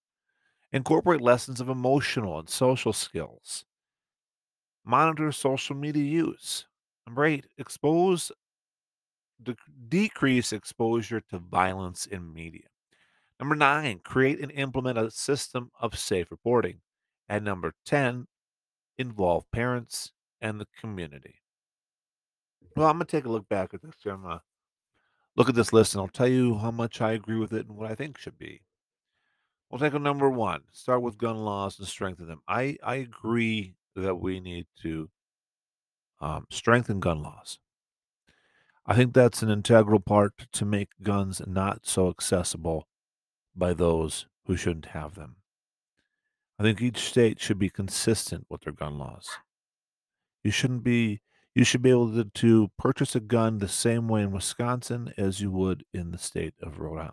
Incorporate 0.73 1.21
lessons 1.23 1.61
of 1.61 1.69
emotional 1.69 2.39
and 2.39 2.49
social 2.51 2.93
skills. 2.93 3.65
Monitor 4.85 5.33
social 5.33 5.75
media 5.75 6.05
use. 6.05 6.69
Number 7.07 7.25
eight, 7.25 7.47
expose, 7.59 8.31
de- 9.43 9.57
decrease 9.89 10.55
exposure 10.55 11.21
to 11.21 11.39
violence 11.39 12.07
in 12.07 12.33
media. 12.33 12.69
Number 13.41 13.55
nine, 13.55 14.01
create 14.05 14.41
and 14.41 14.53
implement 14.53 14.99
a 14.99 15.11
system 15.11 15.71
of 15.81 15.99
safe 15.99 16.31
reporting. 16.31 16.81
And 17.29 17.45
number 17.45 17.75
10, 17.87 18.27
involve 18.99 19.51
parents 19.51 20.13
and 20.41 20.61
the 20.61 20.67
community. 20.79 21.37
Well, 22.77 22.89
I'm 22.89 22.97
going 22.97 23.07
to 23.07 23.17
take 23.17 23.25
a 23.25 23.31
look 23.31 23.49
back 23.49 23.75
at 23.75 23.83
this. 23.83 23.95
I'm 24.07 24.23
going 24.23 24.37
to 24.37 24.43
look 25.37 25.49
at 25.49 25.55
this 25.55 25.73
list 25.73 25.95
and 25.95 26.01
I'll 26.01 26.09
tell 26.09 26.29
you 26.29 26.57
how 26.59 26.71
much 26.71 27.01
I 27.01 27.13
agree 27.13 27.39
with 27.39 27.53
it 27.53 27.67
and 27.67 27.77
what 27.77 27.91
I 27.91 27.95
think 27.95 28.19
should 28.19 28.39
be. 28.39 28.63
We'll 29.71 29.79
take 29.79 29.95
a 29.95 29.99
number 29.99 30.29
one. 30.29 30.63
Start 30.73 31.03
with 31.03 31.19
gun 31.19 31.39
laws 31.39 31.79
and 31.79 31.89
strengthen 31.89 32.29
them. 32.29 32.43
I, 32.47 32.77
I 32.83 32.97
agree 32.97 33.77
that 33.97 34.17
we 34.17 34.41
need 34.41 34.67
to 34.83 35.09
um, 36.21 36.47
strengthen 36.51 37.01
gun 37.01 37.23
laws. 37.23 37.59
I 38.85 38.95
think 38.95 39.15
that's 39.15 39.43
an 39.43 39.49
integral 39.51 40.01
part 40.01 40.47
to 40.53 40.65
make 40.65 40.89
guns 41.03 41.41
not 41.47 41.87
so 41.87 42.09
accessible 42.09 42.87
by 43.55 43.73
those 43.75 44.27
who 44.47 44.57
shouldn't 44.57 44.87
have 44.87 45.15
them. 45.15 45.37
I 46.59 46.63
think 46.63 46.81
each 46.81 46.99
state 46.99 47.41
should 47.41 47.59
be 47.59 47.71
consistent 47.71 48.47
with 48.49 48.63
their 48.63 48.73
gun 48.73 48.99
laws. 48.99 49.29
You 50.45 50.51
shouldn't 50.51 50.85
be 50.85 51.21
you 51.55 51.65
should 51.65 51.83
be 51.83 51.91
able 51.91 52.13
to, 52.15 52.25
to 52.25 52.71
purchase 52.79 53.15
a 53.15 53.21
gun 53.21 53.59
the 53.59 53.69
same 53.69 54.09
way 54.09 54.23
in 54.23 54.33
Wisconsin 54.33 55.13
as 55.19 55.41
you 55.41 55.51
would 55.51 55.85
in 55.93 56.11
the 56.11 56.19
state 56.19 56.55
of 56.63 56.79
Rhode 56.79 56.99
Island. 56.99 57.13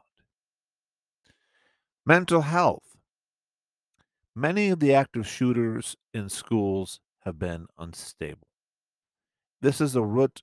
Mental 2.06 2.42
health. 2.42 2.96
Many 4.34 4.70
of 4.70 4.80
the 4.80 4.94
active 4.94 5.28
shooters 5.28 5.98
in 6.14 6.30
schools 6.30 7.02
have 7.26 7.38
been 7.38 7.68
unstable. 7.78 8.48
This 9.62 9.82
is 9.82 9.96
a 9.96 10.02
root, 10.02 10.42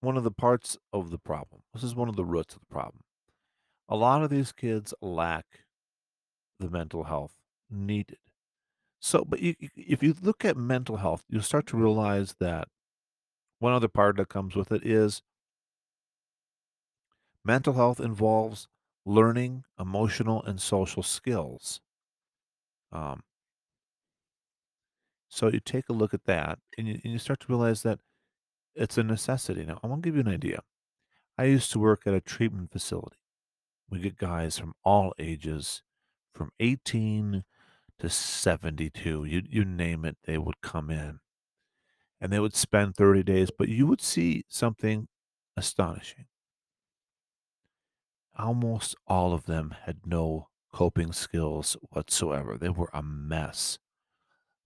one 0.00 0.16
of 0.16 0.24
the 0.24 0.30
parts 0.30 0.78
of 0.92 1.10
the 1.10 1.18
problem. 1.18 1.60
This 1.74 1.82
is 1.82 1.94
one 1.94 2.08
of 2.08 2.16
the 2.16 2.24
roots 2.24 2.54
of 2.54 2.60
the 2.60 2.72
problem. 2.72 3.02
A 3.90 3.96
lot 3.96 4.22
of 4.22 4.30
these 4.30 4.52
kids 4.52 4.94
lack 5.02 5.66
the 6.58 6.70
mental 6.70 7.04
health 7.04 7.36
needed. 7.70 8.18
So, 9.00 9.24
but 9.24 9.40
you, 9.40 9.54
if 9.76 10.02
you 10.02 10.14
look 10.22 10.44
at 10.44 10.56
mental 10.56 10.98
health, 10.98 11.24
you'll 11.28 11.42
start 11.42 11.66
to 11.68 11.76
realize 11.76 12.36
that 12.40 12.68
one 13.60 13.72
other 13.74 13.88
part 13.88 14.16
that 14.18 14.28
comes 14.28 14.56
with 14.56 14.72
it 14.72 14.86
is 14.86 15.22
mental 17.44 17.74
health 17.74 18.00
involves 18.00 18.66
learning 19.04 19.64
emotional 19.78 20.42
and 20.42 20.58
social 20.60 21.02
skills. 21.02 21.82
Um, 22.92 23.22
so 25.28 25.48
you 25.48 25.60
take 25.60 25.88
a 25.88 25.92
look 25.94 26.12
at 26.12 26.24
that 26.24 26.58
and 26.76 26.88
you, 26.88 27.00
and 27.02 27.12
you 27.12 27.18
start 27.18 27.40
to 27.40 27.46
realize 27.48 27.82
that 27.82 28.00
it's 28.74 28.98
a 28.98 29.04
necessity. 29.04 29.64
Now, 29.66 29.80
I 29.82 29.88
want 29.88 30.02
to 30.02 30.08
give 30.08 30.16
you 30.16 30.22
an 30.22 30.28
idea. 30.28 30.62
I 31.38 31.44
used 31.46 31.72
to 31.72 31.80
work 31.80 32.06
at 32.06 32.14
a 32.14 32.22
treatment 32.22 32.72
facility. 32.72 33.19
We 33.90 33.98
get 33.98 34.16
guys 34.16 34.58
from 34.58 34.74
all 34.84 35.12
ages, 35.18 35.82
from 36.34 36.50
18 36.60 37.44
to 37.98 38.08
72. 38.08 39.24
You, 39.24 39.42
you 39.48 39.64
name 39.64 40.04
it, 40.04 40.16
they 40.24 40.38
would 40.38 40.60
come 40.62 40.90
in 40.90 41.20
and 42.20 42.32
they 42.32 42.38
would 42.38 42.54
spend 42.54 42.94
30 42.96 43.22
days, 43.22 43.50
but 43.56 43.68
you 43.68 43.86
would 43.86 44.00
see 44.00 44.44
something 44.48 45.08
astonishing. 45.56 46.26
Almost 48.36 48.94
all 49.06 49.32
of 49.32 49.46
them 49.46 49.74
had 49.84 50.06
no 50.06 50.48
coping 50.72 51.12
skills 51.12 51.76
whatsoever. 51.90 52.56
They 52.56 52.68
were 52.68 52.90
a 52.92 53.02
mess. 53.02 53.78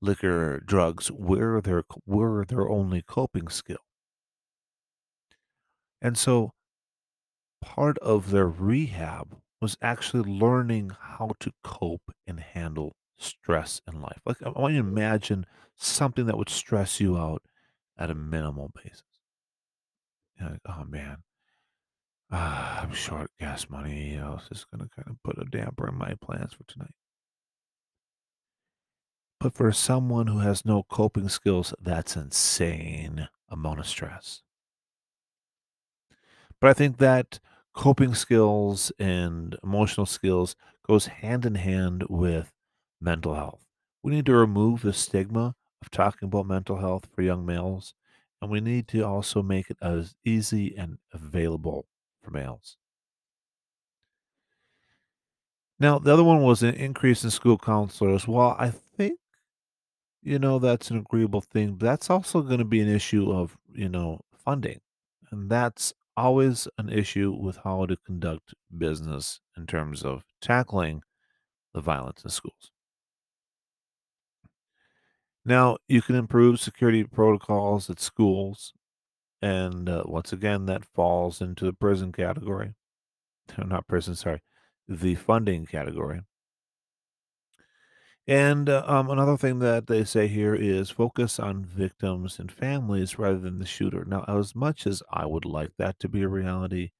Liquor, 0.00 0.60
drugs 0.60 1.10
were 1.10 1.60
their 1.60 1.84
were 2.04 2.44
their 2.44 2.68
only 2.68 3.02
coping 3.02 3.48
skill. 3.48 3.78
And 6.02 6.18
so 6.18 6.52
part 7.64 7.96
of 7.98 8.31
their 8.31 8.46
rehab 8.46 9.40
was 9.61 9.79
actually 9.81 10.22
learning 10.31 10.90
how 11.00 11.31
to 11.40 11.50
cope 11.62 12.12
and 12.27 12.38
handle 12.38 12.94
stress 13.16 13.81
in 13.88 14.03
life. 14.03 14.20
Like 14.27 14.42
I 14.42 14.50
want 14.50 14.74
you 14.74 14.83
to 14.83 14.88
imagine 14.88 15.46
something 15.74 16.27
that 16.27 16.37
would 16.37 16.50
stress 16.50 17.00
you 17.00 17.16
out 17.16 17.42
at 17.96 18.11
a 18.11 18.14
minimal 18.14 18.70
basis. 18.74 19.03
You 20.38 20.44
know, 20.44 20.59
oh 20.66 20.85
man, 20.85 21.22
ah, 22.31 22.83
I'm 22.83 22.92
short 22.92 23.31
gas 23.40 23.70
money. 23.70 24.11
You 24.11 24.20
know, 24.20 24.35
it's 24.35 24.48
just 24.50 24.70
gonna 24.70 24.88
kind 24.94 25.09
of 25.09 25.22
put 25.22 25.38
a 25.38 25.48
damper 25.48 25.88
on 25.88 25.96
my 25.96 26.14
plans 26.20 26.53
for 26.53 26.64
tonight. 26.64 26.94
But 29.40 29.55
for 29.55 29.72
someone 29.72 30.27
who 30.27 30.40
has 30.40 30.64
no 30.66 30.83
coping 30.83 31.29
skills, 31.31 31.72
that's 31.81 32.14
insane 32.16 33.29
amount 33.48 33.81
of 33.81 33.87
stress. 33.87 34.42
But 36.61 36.70
I 36.70 36.72
think 36.74 36.98
that 36.98 37.40
coping 37.74 38.14
skills 38.14 38.92
and 38.98 39.56
emotional 39.62 40.06
skills 40.06 40.56
goes 40.87 41.06
hand 41.06 41.44
in 41.46 41.56
hand 41.56 42.04
with 42.08 42.52
mental 43.00 43.34
health. 43.34 43.66
We 44.02 44.12
need 44.12 44.26
to 44.26 44.34
remove 44.34 44.82
the 44.82 44.92
stigma 44.92 45.56
of 45.82 45.90
talking 45.90 46.26
about 46.28 46.46
mental 46.46 46.78
health 46.78 47.06
for 47.12 47.22
young 47.22 47.44
males, 47.46 47.94
and 48.40 48.50
we 48.50 48.60
need 48.60 48.88
to 48.88 49.02
also 49.02 49.42
make 49.42 49.70
it 49.70 49.78
as 49.82 50.14
easy 50.24 50.76
and 50.76 50.98
available 51.12 51.87
for 52.22 52.30
males. 52.30 52.76
Now, 55.78 55.98
the 56.00 56.12
other 56.12 56.24
one 56.24 56.42
was 56.42 56.62
an 56.64 56.74
increase 56.74 57.22
in 57.24 57.30
school 57.30 57.58
counselors. 57.58 58.26
Well, 58.26 58.56
I 58.58 58.70
think, 58.70 59.20
you 60.22 60.38
know, 60.38 60.58
that's 60.58 60.90
an 60.90 60.98
agreeable 60.98 61.40
thing. 61.40 61.74
But 61.76 61.87
that's 61.87 62.10
also 62.10 62.42
going 62.42 62.58
to 62.58 62.64
be 62.64 62.80
an 62.80 62.88
issue 62.88 63.32
of, 63.32 63.56
you 63.72 63.88
know, 63.88 64.20
funding. 64.34 64.80
And 65.30 65.50
that's 65.50 65.92
always 66.16 66.68
an 66.79 66.90
issue 66.90 67.33
with 67.33 67.59
how 67.64 67.87
to 67.87 67.96
conduct 67.96 68.55
business 68.77 69.40
in 69.57 69.66
terms 69.66 70.03
of 70.03 70.24
tackling 70.40 71.03
the 71.72 71.81
violence 71.81 72.24
in 72.24 72.31
schools. 72.31 72.70
Now, 75.44 75.77
you 75.88 76.00
can 76.00 76.14
improve 76.14 76.61
security 76.61 77.05
protocols 77.05 77.90
at 77.90 78.00
schools. 78.00 78.72
And 79.42 79.88
uh, 79.88 80.05
once 80.07 80.33
again, 80.33 80.66
that 80.66 80.87
falls 80.87 81.42
into 81.42 81.66
the 81.66 81.74
prison 81.74 82.12
category. 82.12 82.74
Not 83.59 83.87
prison, 83.87 84.14
sorry, 84.14 84.40
the 84.88 85.14
funding 85.16 85.66
category. 85.66 86.22
And 88.26 88.68
uh, 88.68 88.84
um, 88.87 89.08
another 89.10 89.37
thing 89.38 89.58
that 89.60 89.87
they 89.87 90.04
say 90.04 90.28
here 90.28 90.54
is 90.54 90.90
focus 90.90 91.38
on 91.40 91.64
victims 91.64 92.38
and 92.38 92.52
families 92.52 93.18
rather 93.18 93.38
than 93.38 93.58
the 93.58 93.64
shooter. 93.66 94.04
Now, 94.04 94.24
as 94.28 94.54
much 94.54 94.87
as 94.87 95.02
I 95.10 95.24
would 95.26 95.44
like 95.46 95.72
that 95.78 95.98
to 96.00 96.08
be 96.08 96.20
a 96.22 96.28
reality, 96.28 96.90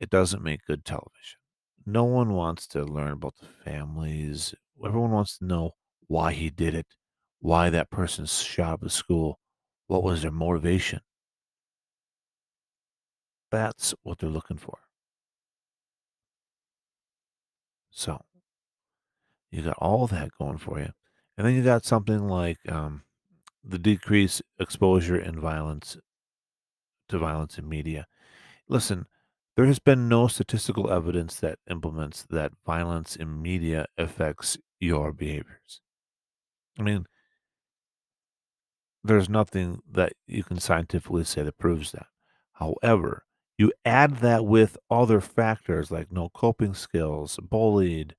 it 0.00 0.10
doesn't 0.10 0.42
make 0.42 0.64
good 0.66 0.84
television. 0.84 1.38
No 1.86 2.02
one 2.04 2.32
wants 2.32 2.66
to 2.68 2.84
learn 2.84 3.12
about 3.12 3.36
the 3.36 3.46
families. 3.46 4.54
Everyone 4.84 5.12
wants 5.12 5.38
to 5.38 5.44
know 5.44 5.72
why 6.06 6.32
he 6.32 6.50
did 6.50 6.74
it, 6.74 6.86
why 7.40 7.70
that 7.70 7.90
person 7.90 8.26
shot 8.26 8.74
up 8.74 8.80
the 8.80 8.90
school, 8.90 9.38
what 9.86 10.02
was 10.02 10.22
their 10.22 10.30
motivation. 10.32 11.00
That's 13.50 13.90
what 14.04 14.18
they're 14.20 14.30
looking 14.30 14.56
for. 14.56 14.78
So 17.90 18.24
you 19.50 19.62
got 19.62 19.78
all 19.78 20.06
that 20.08 20.30
going 20.38 20.58
for 20.58 20.78
you. 20.78 20.90
And 21.36 21.46
then 21.46 21.54
you 21.54 21.62
got 21.62 21.84
something 21.84 22.28
like 22.28 22.58
um, 22.68 23.02
the 23.64 23.78
decreased 23.78 24.42
exposure 24.58 25.16
and 25.18 25.38
violence 25.38 25.96
to 27.08 27.18
violence 27.18 27.58
in 27.58 27.68
media. 27.68 28.06
Listen, 28.68 29.06
there 29.56 29.66
has 29.66 29.78
been 29.78 30.08
no 30.08 30.26
statistical 30.28 30.90
evidence 30.90 31.36
that 31.40 31.58
implements 31.70 32.26
that 32.30 32.52
violence 32.64 33.16
in 33.16 33.42
media 33.42 33.86
affects 33.96 34.58
your 34.78 35.12
behaviors. 35.12 35.80
I 36.78 36.82
mean, 36.82 37.06
there's 39.02 39.28
nothing 39.28 39.80
that 39.90 40.12
you 40.26 40.44
can 40.44 40.58
scientifically 40.60 41.24
say 41.24 41.42
that 41.42 41.58
proves 41.58 41.92
that. 41.92 42.06
However, 42.52 43.24
you 43.56 43.72
add 43.84 44.18
that 44.18 44.44
with 44.44 44.76
other 44.90 45.20
factors 45.20 45.90
like 45.90 46.12
no 46.12 46.28
coping 46.28 46.74
skills, 46.74 47.38
bullied, 47.42 48.14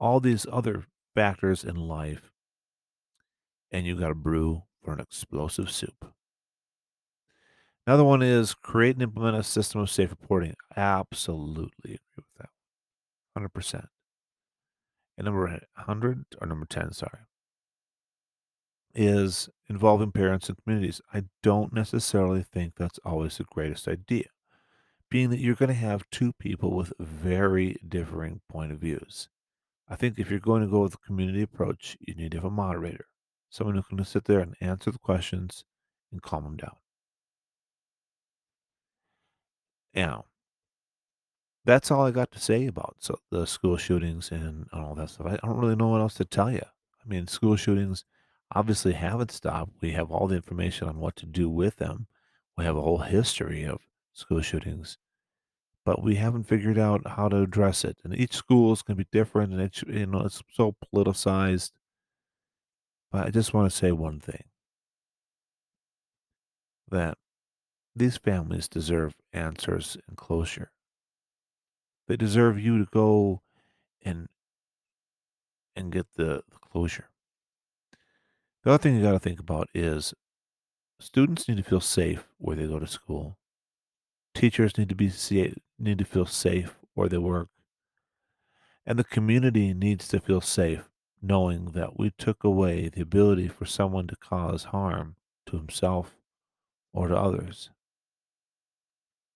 all 0.00 0.20
these 0.20 0.46
other 0.50 0.84
factors 1.14 1.64
in 1.64 1.76
life, 1.76 2.30
and 3.70 3.86
you 3.86 3.98
got 3.98 4.08
to 4.08 4.14
brew 4.14 4.62
for 4.82 4.92
an 4.92 5.00
explosive 5.00 5.70
soup. 5.70 6.12
Another 7.86 8.04
one 8.04 8.22
is 8.22 8.54
create 8.54 8.96
and 8.96 9.02
implement 9.02 9.36
a 9.36 9.42
system 9.42 9.80
of 9.80 9.90
safe 9.90 10.10
reporting. 10.10 10.54
Absolutely 10.76 11.70
agree 11.94 11.98
with 12.16 12.26
that. 12.38 12.50
100%. 13.38 13.86
And 15.16 15.24
number 15.24 15.60
100 15.74 16.24
or 16.40 16.46
number 16.46 16.66
10, 16.66 16.92
sorry, 16.92 17.20
is 18.94 19.48
involving 19.68 20.12
parents 20.12 20.48
and 20.48 20.58
communities. 20.62 21.00
I 21.12 21.24
don't 21.42 21.72
necessarily 21.72 22.42
think 22.42 22.74
that's 22.76 23.00
always 23.04 23.38
the 23.38 23.44
greatest 23.44 23.88
idea, 23.88 24.26
being 25.10 25.30
that 25.30 25.40
you're 25.40 25.54
going 25.54 25.68
to 25.68 25.74
have 25.74 26.08
two 26.10 26.32
people 26.34 26.76
with 26.76 26.92
very 27.00 27.76
differing 27.86 28.40
point 28.48 28.70
of 28.70 28.78
views. 28.78 29.28
I 29.88 29.96
think 29.96 30.18
if 30.18 30.30
you're 30.30 30.38
going 30.40 30.62
to 30.62 30.68
go 30.68 30.82
with 30.82 30.94
a 30.94 30.98
community 30.98 31.42
approach, 31.42 31.96
you 32.00 32.14
need 32.14 32.32
to 32.32 32.38
have 32.38 32.44
a 32.44 32.50
moderator. 32.50 33.06
someone 33.50 33.76
who 33.76 33.82
can 33.82 34.04
sit 34.04 34.24
there 34.24 34.40
and 34.40 34.54
answer 34.60 34.90
the 34.90 34.98
questions 34.98 35.64
and 36.12 36.22
calm 36.22 36.44
them 36.44 36.56
down. 36.56 36.76
Now, 39.94 40.26
that's 41.64 41.90
all 41.90 42.06
I 42.06 42.10
got 42.10 42.30
to 42.32 42.40
say 42.40 42.66
about 42.66 42.96
so 43.00 43.18
the 43.30 43.46
school 43.46 43.76
shootings 43.76 44.30
and 44.32 44.66
all 44.72 44.94
that 44.94 45.10
stuff. 45.10 45.26
I 45.26 45.36
don't 45.46 45.58
really 45.58 45.76
know 45.76 45.88
what 45.88 46.00
else 46.00 46.14
to 46.14 46.24
tell 46.24 46.50
you. 46.50 46.62
I 46.62 47.08
mean, 47.08 47.26
school 47.26 47.56
shootings 47.56 48.04
obviously 48.54 48.92
haven't 48.94 49.30
stopped. 49.30 49.72
We 49.80 49.92
have 49.92 50.10
all 50.10 50.26
the 50.28 50.36
information 50.36 50.88
on 50.88 50.98
what 50.98 51.16
to 51.16 51.26
do 51.26 51.50
with 51.50 51.76
them. 51.76 52.06
We 52.56 52.64
have 52.64 52.76
a 52.76 52.82
whole 52.82 52.98
history 52.98 53.64
of 53.64 53.80
school 54.12 54.40
shootings, 54.40 54.98
but 55.88 56.02
we 56.02 56.16
haven't 56.16 56.44
figured 56.44 56.78
out 56.78 57.00
how 57.06 57.30
to 57.30 57.40
address 57.40 57.82
it. 57.82 57.96
And 58.04 58.14
each 58.14 58.34
school 58.34 58.74
is 58.74 58.82
going 58.82 58.98
to 58.98 59.02
be 59.02 59.08
different, 59.10 59.54
and 59.54 59.62
it's 59.62 59.82
you 59.84 60.04
know 60.04 60.20
it's 60.20 60.42
so 60.52 60.76
politicized. 60.94 61.70
But 63.10 63.26
I 63.26 63.30
just 63.30 63.54
want 63.54 63.72
to 63.72 63.74
say 63.74 63.90
one 63.90 64.20
thing: 64.20 64.44
that 66.90 67.16
these 67.96 68.18
families 68.18 68.68
deserve 68.68 69.14
answers 69.32 69.96
and 70.06 70.14
closure. 70.14 70.72
They 72.06 72.18
deserve 72.18 72.60
you 72.60 72.76
to 72.80 72.90
go 72.92 73.40
and 74.02 74.28
and 75.74 75.90
get 75.90 76.06
the, 76.16 76.42
the 76.50 76.58
closure. 76.70 77.08
The 78.62 78.72
other 78.72 78.82
thing 78.82 78.94
you 78.94 79.00
got 79.00 79.12
to 79.12 79.18
think 79.18 79.40
about 79.40 79.70
is 79.72 80.12
students 81.00 81.48
need 81.48 81.56
to 81.56 81.62
feel 81.62 81.80
safe 81.80 82.28
where 82.36 82.56
they 82.56 82.66
go 82.66 82.78
to 82.78 82.86
school. 82.86 83.38
Teachers 84.34 84.76
need 84.76 84.90
to 84.90 84.94
be 84.94 85.08
need 85.78 85.98
to 85.98 86.04
feel 86.04 86.26
safe 86.26 86.76
where 86.94 87.08
they 87.08 87.18
work. 87.18 87.48
And 88.86 88.98
the 88.98 89.04
community 89.04 89.74
needs 89.74 90.08
to 90.08 90.20
feel 90.20 90.40
safe 90.40 90.88
knowing 91.20 91.72
that 91.72 91.98
we 91.98 92.10
took 92.16 92.44
away 92.44 92.88
the 92.88 93.02
ability 93.02 93.48
for 93.48 93.64
someone 93.64 94.06
to 94.06 94.16
cause 94.16 94.64
harm 94.64 95.16
to 95.46 95.56
himself 95.56 96.16
or 96.92 97.08
to 97.08 97.16
others. 97.16 97.70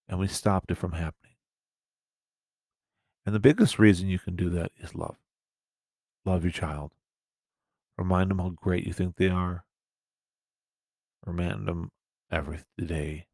And 0.08 0.18
we 0.18 0.26
stopped 0.26 0.70
it 0.70 0.76
from 0.76 0.92
happening. 0.92 1.34
And 3.24 3.34
the 3.34 3.40
biggest 3.40 3.78
reason 3.78 4.08
you 4.08 4.18
can 4.18 4.36
do 4.36 4.50
that 4.50 4.72
is 4.80 4.94
love. 4.94 5.16
Love 6.24 6.44
your 6.44 6.52
child. 6.52 6.92
Remind 7.96 8.30
them 8.30 8.38
how 8.38 8.50
great 8.50 8.86
you 8.86 8.92
think 8.92 9.16
they 9.16 9.28
are. 9.28 9.64
Remind 11.24 11.68
them 11.68 11.90
every 12.30 12.60
day. 12.84 13.26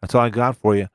That's 0.00 0.14
all 0.14 0.22
I 0.22 0.28
got 0.28 0.56
for 0.56 0.76
you. 0.76 0.88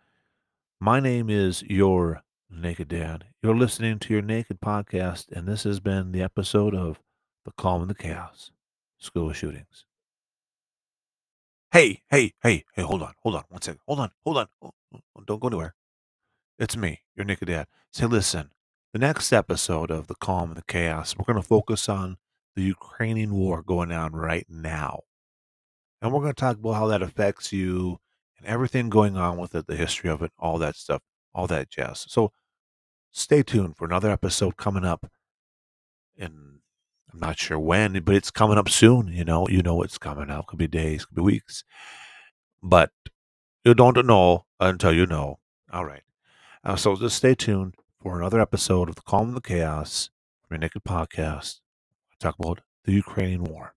My 0.80 1.00
name 1.00 1.30
is 1.30 1.64
Your 1.64 2.22
Naked 2.52 2.90
Dad. 2.90 3.26
You're 3.42 3.56
listening 3.56 3.98
to 4.00 4.14
Your 4.14 4.22
Naked 4.22 4.62
Podcast, 4.62 5.32
and 5.32 5.48
this 5.48 5.64
has 5.64 5.80
been 5.80 6.12
the 6.12 6.22
episode 6.22 6.76
of 6.76 7.00
The 7.44 7.52
Calm 7.58 7.82
and 7.82 7.90
the 7.90 7.96
Chaos 7.96 8.52
School 9.00 9.34
Shootings. 9.34 9.86
Hey, 11.72 12.04
hey, 12.12 12.34
hey, 12.44 12.66
hey, 12.76 12.82
hold 12.84 13.02
on, 13.02 13.14
hold 13.24 13.36
on, 13.36 13.44
one 13.50 13.62
second. 13.64 13.82
Hold 13.88 14.02
on, 14.02 14.12
hold 14.24 14.38
on. 14.38 14.48
Oh, 14.62 14.72
oh, 14.94 15.24
don't 15.26 15.40
go 15.40 15.48
anywhere. 15.48 15.74
It's 16.60 16.78
me, 16.78 17.02
Your 17.16 17.26
Naked 17.26 17.48
Dad. 17.48 17.66
Say, 17.92 18.06
listen, 18.06 18.52
the 18.94 19.00
next 19.00 19.34
episode 19.34 19.90
of 19.90 20.06
The 20.06 20.16
Calm 20.16 20.50
and 20.50 20.58
the 20.58 20.64
Chaos, 20.68 21.16
we're 21.18 21.26
going 21.26 21.42
to 21.42 21.48
focus 21.48 21.90
on 21.90 22.18
the 22.56 22.62
Ukrainian 22.62 23.34
war 23.34 23.64
going 23.64 23.92
on 23.92 24.12
right 24.12 24.46
now. 24.48 25.02
And 26.04 26.14
we're 26.14 26.22
going 26.22 26.36
to 26.36 26.40
talk 26.40 26.58
about 26.58 26.74
how 26.74 26.88
that 26.88 27.02
affects 27.02 27.52
you 27.52 28.00
and 28.42 28.50
everything 28.50 28.90
going 28.90 29.18
on 29.18 29.38
with 29.38 29.54
it, 29.56 29.68
the 29.68 29.76
history 29.76 30.10
of 30.10 30.22
it, 30.22 30.32
all 30.40 30.58
that 30.58 30.76
stuff, 30.76 31.02
all 31.34 31.48
that 31.48 31.70
jazz. 31.70 32.06
So 32.10 32.32
stay 33.12 33.44
tuned 33.44 33.78
for 33.78 33.86
another 33.86 34.10
episode 34.10 34.58
coming 34.58 34.86
up. 34.86 35.10
And 36.18 36.60
I'm 37.14 37.20
not 37.20 37.40
sure 37.40 37.60
when, 37.60 38.02
but 38.04 38.16
it's 38.16 38.32
coming 38.32 38.58
up 38.58 38.70
soon. 38.70 39.08
You 39.08 39.26
know, 39.26 39.48
you 39.48 39.62
know 39.62 39.82
it's 39.84 39.98
coming 39.98 40.30
up. 40.30 40.48
Could 40.48 40.60
be 40.60 40.68
days, 40.68 41.06
could 41.06 41.16
be 41.16 41.22
weeks. 41.22 41.64
But 42.64 42.92
you 43.64 43.74
don't 43.74 44.06
know 44.06 44.46
until 44.60 44.94
you 44.94 45.06
know. 45.06 45.40
All 45.72 45.86
right. 45.86 46.04
Uh, 46.64 46.76
so 46.76 46.96
just 46.96 47.18
stay 47.18 47.36
tuned 47.36 47.76
for 48.00 48.20
another 48.20 48.40
episode 48.40 48.90
of 48.90 48.96
the 48.96 49.02
Calm 49.02 49.30
and 49.30 49.38
the 49.38 49.42
Chaos, 49.42 50.10
your 50.50 50.58
Naked 50.58 50.84
Podcast. 50.84 51.60
I 52.12 52.16
talk 52.20 52.36
about 52.40 52.62
the 52.86 52.94
Ukrainian 52.94 53.44
war. 53.44 53.74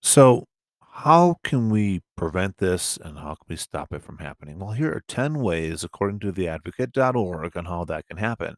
So, 0.00 0.48
how 0.94 1.36
can 1.42 1.70
we 1.70 2.02
prevent 2.16 2.58
this 2.58 2.96
and 2.98 3.18
how 3.18 3.34
can 3.34 3.46
we 3.48 3.56
stop 3.56 3.92
it 3.92 4.02
from 4.02 4.18
happening? 4.18 4.58
Well, 4.58 4.72
here 4.72 4.92
are 4.92 5.02
10 5.08 5.40
ways, 5.40 5.82
according 5.84 6.20
to 6.20 6.32
theadvocate.org, 6.32 7.56
on 7.56 7.64
how 7.64 7.84
that 7.86 8.06
can 8.06 8.18
happen. 8.18 8.56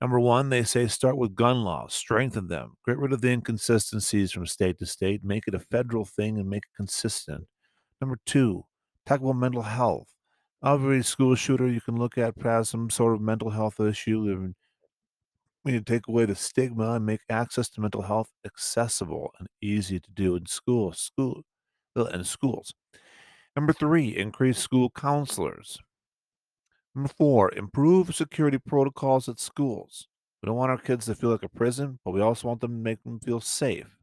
Number 0.00 0.20
one, 0.20 0.50
they 0.50 0.64
say 0.64 0.88
start 0.88 1.16
with 1.16 1.34
gun 1.36 1.62
laws, 1.64 1.94
strengthen 1.94 2.48
them, 2.48 2.76
get 2.86 2.98
rid 2.98 3.12
of 3.12 3.20
the 3.22 3.30
inconsistencies 3.30 4.32
from 4.32 4.46
state 4.46 4.78
to 4.78 4.86
state, 4.86 5.24
make 5.24 5.44
it 5.46 5.54
a 5.54 5.60
federal 5.60 6.04
thing 6.04 6.38
and 6.38 6.48
make 6.50 6.64
it 6.64 6.76
consistent. 6.76 7.46
Number 8.00 8.18
two, 8.26 8.64
talk 9.06 9.20
about 9.20 9.36
mental 9.36 9.62
health. 9.62 10.08
Every 10.64 11.02
school 11.04 11.34
shooter 11.36 11.68
you 11.68 11.80
can 11.82 11.96
look 11.96 12.18
at 12.18 12.34
has 12.42 12.70
some 12.70 12.90
sort 12.90 13.14
of 13.14 13.20
mental 13.22 13.50
health 13.50 13.80
issue. 13.80 14.54
We 15.64 15.72
need 15.72 15.86
to 15.86 15.92
take 15.92 16.06
away 16.08 16.26
the 16.26 16.34
stigma 16.34 16.92
and 16.94 17.06
make 17.06 17.22
access 17.30 17.68
to 17.70 17.80
mental 17.80 18.02
health 18.02 18.30
accessible 18.44 19.32
and 19.38 19.48
easy 19.62 19.98
to 20.00 20.10
do 20.10 20.36
in 20.36 20.46
schools, 20.46 20.98
school, 21.00 21.42
Uh, 21.96 22.04
and 22.06 22.26
schools. 22.26 22.72
Number 23.56 23.72
three, 23.72 24.16
increase 24.16 24.58
school 24.58 24.90
counselors. 24.90 25.78
Number 26.94 27.08
four, 27.08 27.52
improve 27.54 28.14
security 28.14 28.58
protocols 28.58 29.28
at 29.28 29.40
schools. 29.40 30.06
We 30.42 30.46
don't 30.46 30.56
want 30.56 30.70
our 30.70 30.78
kids 30.78 31.06
to 31.06 31.14
feel 31.14 31.30
like 31.30 31.42
a 31.42 31.48
prison, 31.48 31.98
but 32.04 32.12
we 32.12 32.20
also 32.20 32.48
want 32.48 32.60
them 32.60 32.72
to 32.72 32.82
make 32.82 33.02
them 33.02 33.18
feel 33.20 33.40
safe. 33.40 33.98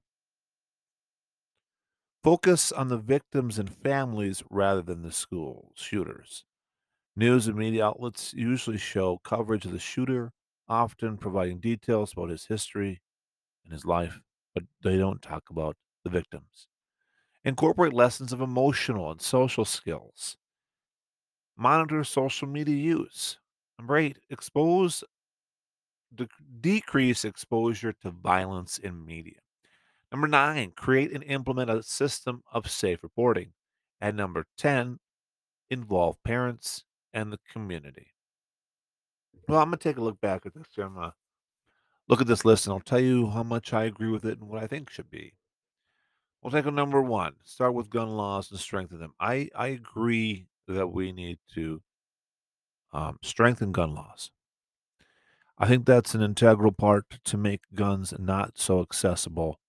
Focus 2.24 2.72
on 2.72 2.90
the 2.90 2.98
victims 2.98 3.58
and 3.58 3.74
families 3.74 4.44
rather 4.50 4.82
than 4.82 5.02
the 5.02 5.12
school 5.12 5.72
shooters. 5.76 6.44
News 7.16 7.48
and 7.48 7.58
media 7.58 7.86
outlets 7.86 8.34
usually 8.34 8.78
show 8.78 9.18
coverage 9.24 9.66
of 9.66 9.72
the 9.72 9.80
shooter, 9.80 10.34
often 10.68 11.18
providing 11.18 11.60
details 11.60 12.14
about 12.14 12.30
his 12.30 12.46
history 12.46 13.02
and 13.64 13.74
his 13.74 13.86
life, 13.86 14.20
but 14.54 14.66
they 14.84 14.98
don't 14.98 15.22
talk 15.22 15.44
about 15.50 15.78
the 16.04 16.10
victims. 16.10 16.68
Incorporate 17.46 17.94
lessons 17.94 18.34
of 18.34 18.42
emotional 18.42 19.12
and 19.12 19.22
social 19.22 19.66
skills. 19.66 20.38
Monitor 21.56 22.04
social 22.04 22.48
media 22.48 22.76
use. 22.76 23.40
Number 23.80 23.98
eight, 23.98 24.20
expose, 24.30 25.04
de- 26.14 26.28
decrease 26.60 27.24
exposure 27.26 27.94
to 27.94 28.12
violence 28.12 28.78
in 28.78 29.06
media. 29.06 29.40
Number 30.12 30.28
nine, 30.28 30.72
create 30.72 31.12
and 31.12 31.24
implement 31.24 31.70
a 31.70 31.84
system 31.84 32.44
of 32.52 32.70
safe 32.70 33.04
reporting. 33.04 33.54
And 34.00 34.16
number 34.16 34.46
10, 34.58 35.00
involve 35.70 36.22
parents 36.24 36.84
and 37.14 37.32
the 37.32 37.40
community. 37.52 38.14
Well, 39.48 39.60
I'm 39.60 39.70
going 39.70 39.80
to 39.80 39.84
take 39.84 39.98
a 39.98 40.04
look 40.04 40.20
back 40.22 40.46
at 40.46 40.54
this. 40.54 40.68
I'm 40.78 40.96
going 40.96 41.10
to 41.10 41.16
look 42.08 42.22
at 42.22 42.28
this 42.28 42.46
list 42.46 42.66
and 42.68 42.74
I'll 42.74 42.80
tell 42.82 43.00
you 43.00 43.28
how 43.30 43.44
much 43.44 43.74
I 43.74 43.86
agree 43.86 44.10
with 44.10 44.26
it 44.26 44.40
and 44.40 44.50
what 44.50 44.62
I 44.64 44.68
think 44.68 44.90
should 44.90 45.10
be. 45.10 45.37
We'll 46.42 46.52
take 46.52 46.66
a 46.66 46.72
number 46.72 47.02
one. 47.02 47.34
Start 47.44 47.74
with 47.74 47.90
gun 47.90 48.10
laws 48.10 48.52
and 48.52 48.60
strengthen 48.60 49.00
them. 49.00 49.14
I, 49.20 49.50
I 49.56 49.68
agree 49.68 50.48
that 50.68 50.88
we 50.88 51.12
need 51.12 51.40
to 51.56 51.82
um, 52.94 53.20
strengthen 53.24 53.72
gun 53.72 53.96
laws. 53.96 54.32
I 55.58 55.68
think 55.68 55.86
that's 55.86 56.14
an 56.14 56.22
integral 56.22 56.72
part 56.72 57.06
to 57.26 57.38
make 57.38 57.62
guns 57.74 58.14
not 58.20 58.60
so 58.60 58.82
accessible 58.82 59.60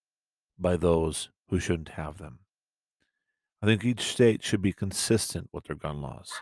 by 0.58 0.76
those 0.76 1.30
who 1.48 1.58
shouldn't 1.58 1.90
have 1.90 2.18
them. 2.18 2.40
I 3.62 3.66
think 3.66 3.84
each 3.84 4.02
state 4.02 4.44
should 4.44 4.62
be 4.62 4.72
consistent 4.72 5.48
with 5.52 5.64
their 5.64 5.76
gun 5.76 6.00
laws. 6.00 6.32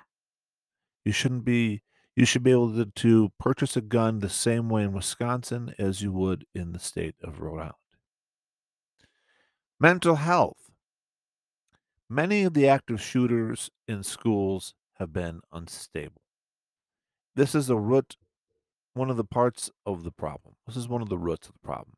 You 1.05 1.13
shouldn't 1.13 1.45
be 1.45 1.83
you 2.17 2.25
should 2.25 2.43
be 2.43 2.51
able 2.51 2.75
to, 2.75 2.87
to 2.87 3.31
purchase 3.39 3.77
a 3.77 3.83
gun 3.83 4.21
the 4.21 4.31
same 4.31 4.71
way 4.71 4.83
in 4.83 4.95
Wisconsin 4.95 5.75
as 5.79 6.01
you 6.01 6.13
would 6.13 6.47
in 6.55 6.73
the 6.73 6.79
state 6.79 7.15
of 7.23 7.41
Rhode 7.41 7.59
Island. 7.59 7.75
Mental 9.79 10.15
health. 10.15 10.71
Many 12.09 12.45
of 12.45 12.55
the 12.55 12.67
active 12.67 13.01
shooters 13.01 13.71
in 13.87 14.03
schools 14.03 14.75
have 14.95 15.13
been 15.13 15.41
unstable. 15.53 16.23
This 17.35 17.55
is 17.55 17.69
a 17.69 17.77
root, 17.77 18.17
one 18.95 19.11
of 19.11 19.19
the 19.19 19.25
parts 19.25 19.71
of 19.85 20.03
the 20.03 20.11
problem. 20.11 20.55
This 20.67 20.77
is 20.77 20.89
one 20.89 21.03
of 21.03 21.11
the 21.11 21.19
roots 21.19 21.49
of 21.49 21.53
the 21.53 21.67
problem. 21.67 21.97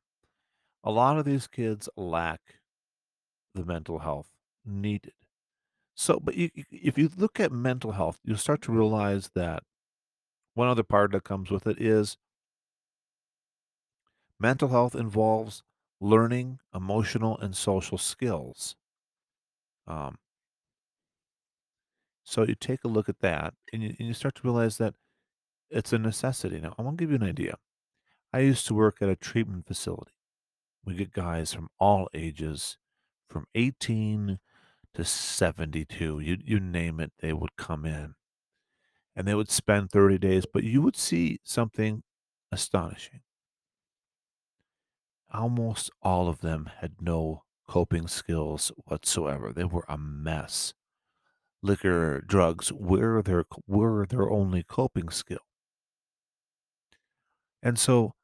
A 0.82 0.90
lot 0.90 1.18
of 1.18 1.24
these 1.24 1.46
kids 1.46 1.88
lack 1.96 2.40
the 3.54 3.64
mental 3.64 4.00
health 4.00 4.30
needed. 4.64 5.12
So, 5.94 6.18
but 6.18 6.34
you, 6.34 6.50
if 6.72 6.98
you 6.98 7.08
look 7.16 7.38
at 7.38 7.52
mental 7.52 7.92
health, 7.92 8.18
you'll 8.24 8.38
start 8.38 8.60
to 8.62 8.72
realize 8.72 9.30
that 9.36 9.62
one 10.54 10.68
other 10.68 10.82
part 10.82 11.12
that 11.12 11.22
comes 11.22 11.50
with 11.50 11.66
it 11.68 11.80
is 11.80 12.16
mental 14.40 14.68
health 14.68 14.96
involves 14.96 15.62
learning 16.00 16.58
emotional 16.74 17.38
and 17.38 17.56
social 17.56 17.98
skills. 17.98 18.76
Um, 19.86 20.18
so 22.24 22.44
you 22.44 22.54
take 22.54 22.84
a 22.84 22.88
look 22.88 23.08
at 23.08 23.20
that 23.20 23.54
and 23.72 23.82
you, 23.82 23.94
and 23.98 24.08
you 24.08 24.14
start 24.14 24.34
to 24.36 24.42
realize 24.42 24.78
that 24.78 24.94
it's 25.70 25.92
a 25.92 25.98
necessity. 25.98 26.60
Now, 26.60 26.74
I 26.78 26.82
want 26.82 26.98
to 26.98 27.02
give 27.02 27.10
you 27.10 27.16
an 27.16 27.28
idea. 27.28 27.56
I 28.32 28.40
used 28.40 28.66
to 28.68 28.74
work 28.74 29.02
at 29.02 29.08
a 29.08 29.16
treatment 29.16 29.66
facility. 29.66 30.12
We 30.84 30.94
get 30.94 31.12
guys 31.12 31.54
from 31.54 31.68
all 31.78 32.08
ages, 32.14 32.78
from 33.28 33.46
18 33.54 34.40
to 34.94 35.04
72. 35.04 36.20
You, 36.20 36.38
you 36.44 36.60
name 36.60 37.00
it, 37.00 37.12
they 37.20 37.32
would 37.32 37.56
come 37.56 37.86
in 37.86 38.14
and 39.16 39.26
they 39.26 39.34
would 39.34 39.50
spend 39.50 39.90
30 39.90 40.18
days, 40.18 40.46
but 40.46 40.64
you 40.64 40.80
would 40.82 40.96
see 40.96 41.40
something 41.42 42.02
astonishing. 42.52 43.20
Almost 45.30 45.90
all 46.02 46.28
of 46.28 46.40
them 46.40 46.70
had 46.80 47.00
no 47.02 47.44
coping 47.66 48.08
skills 48.08 48.72
whatsoever. 48.86 49.52
They 49.52 49.64
were 49.64 49.84
a 49.88 49.98
mess. 49.98 50.74
Liquor, 51.62 52.20
drugs 52.20 52.72
were 52.72 53.22
their 53.22 53.44
were 53.66 54.06
their 54.06 54.30
only 54.30 54.62
coping 54.62 55.10
skill. 55.10 55.46
And 57.62 57.78
so 57.78 58.14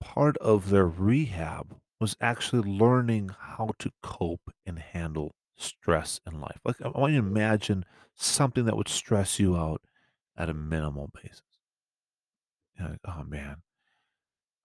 part 0.00 0.36
of 0.38 0.70
their 0.70 0.86
rehab 0.86 1.80
was 2.00 2.16
actually 2.20 2.70
learning 2.70 3.30
how 3.38 3.70
to 3.78 3.90
cope 4.02 4.52
and 4.64 4.78
handle 4.78 5.34
stress 5.56 6.20
in 6.26 6.40
life. 6.40 6.60
Like 6.64 6.80
I 6.82 6.88
want 6.88 7.14
you 7.14 7.22
to 7.22 7.26
imagine 7.26 7.84
something 8.14 8.64
that 8.66 8.76
would 8.76 8.88
stress 8.88 9.38
you 9.40 9.56
out 9.56 9.82
at 10.36 10.50
a 10.50 10.54
minimal 10.54 11.10
basis. 11.22 11.42
You 12.78 12.84
know, 12.84 12.90
like, 12.90 13.00
oh 13.06 13.24
man, 13.24 13.62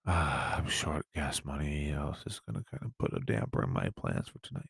ah, 0.06 0.56
I'm 0.56 0.66
short 0.68 1.06
gas 1.14 1.44
money. 1.44 1.90
This 1.92 2.34
is 2.34 2.40
going 2.40 2.62
to 2.62 2.70
kind 2.70 2.84
of 2.84 2.96
put 2.98 3.16
a 3.16 3.20
damper 3.24 3.62
on 3.62 3.72
my 3.72 3.90
plans 3.96 4.28
for 4.28 4.38
tonight. 4.40 4.68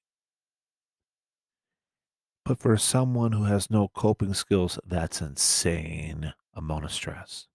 But 2.44 2.58
for 2.58 2.76
someone 2.76 3.32
who 3.32 3.44
has 3.44 3.70
no 3.70 3.88
coping 3.88 4.34
skills, 4.34 4.78
that's 4.84 5.20
insane 5.20 6.34
amount 6.54 6.84
of 6.84 6.92
stress. 6.92 7.46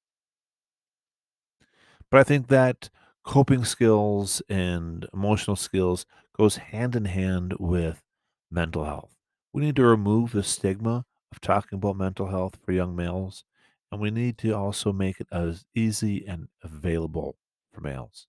But 2.09 2.19
I 2.21 2.23
think 2.23 2.47
that 2.47 2.89
coping 3.23 3.65
skills 3.65 4.41
and 4.47 5.05
emotional 5.13 5.57
skills 5.57 6.05
goes 6.37 6.55
hand 6.57 6.95
in 6.95 7.05
hand 7.05 7.55
with 7.59 8.01
mental 8.49 8.85
health. 8.85 9.15
We 9.51 9.61
need 9.61 9.75
to 9.75 9.83
remove 9.85 10.31
the 10.31 10.43
stigma 10.43 11.05
of 11.31 11.41
talking 11.41 11.77
about 11.77 11.97
mental 11.97 12.27
health 12.27 12.57
for 12.63 12.71
young 12.71 12.95
males, 12.95 13.43
and 13.91 13.99
we 13.99 14.11
need 14.11 14.37
to 14.39 14.51
also 14.51 14.93
make 14.93 15.19
it 15.19 15.27
as 15.31 15.65
easy 15.75 16.25
and 16.25 16.47
available 16.63 17.37
for 17.77 17.87
males. 17.87 18.27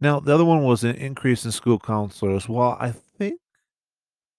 Now, 0.00 0.20
the 0.20 0.32
other 0.32 0.44
one 0.44 0.62
was 0.62 0.84
an 0.84 0.96
increase 0.96 1.44
in 1.44 1.52
school 1.52 1.78
counselors. 1.78 2.48
Well, 2.48 2.76
I 2.80 2.92
think, 2.92 3.40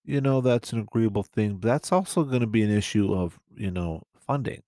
you 0.06 0.22
know, 0.22 0.42
that's 0.42 0.72
an 0.72 0.80
agreeable 0.80 1.24
thing. 1.24 1.58
But 1.58 1.68
that's 1.68 1.92
also 1.92 2.24
going 2.24 2.42
to 2.42 2.48
be 2.48 2.64
an 2.64 2.72
issue 2.72 3.14
of, 3.14 3.40
you 3.56 3.70
know, 3.70 4.04
funding. 4.18 4.64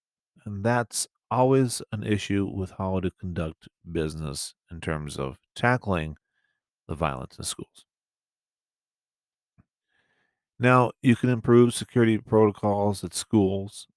And 0.45 0.63
that's 0.63 1.07
always 1.29 1.81
an 1.93 2.03
issue 2.03 2.45
with 2.45 2.71
how 2.77 2.99
to 2.99 3.11
conduct 3.11 3.69
business 3.89 4.53
in 4.69 4.81
terms 4.81 5.17
of 5.17 5.37
tackling 5.55 6.17
the 6.87 6.95
violence 6.95 7.37
in 7.37 7.45
schools. 7.45 7.85
Now, 10.59 10.91
you 11.01 11.15
can 11.15 11.29
improve 11.29 11.73
security 11.73 12.17
protocols 12.17 13.03
at 13.03 13.13
schools, 13.13 13.87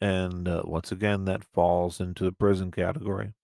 and 0.00 0.48
uh, 0.48 0.62
once 0.64 0.92
again, 0.92 1.24
that 1.26 1.44
falls 1.44 2.00
into 2.00 2.24
the 2.24 2.32
prison 2.32 2.70
category. 2.70 3.34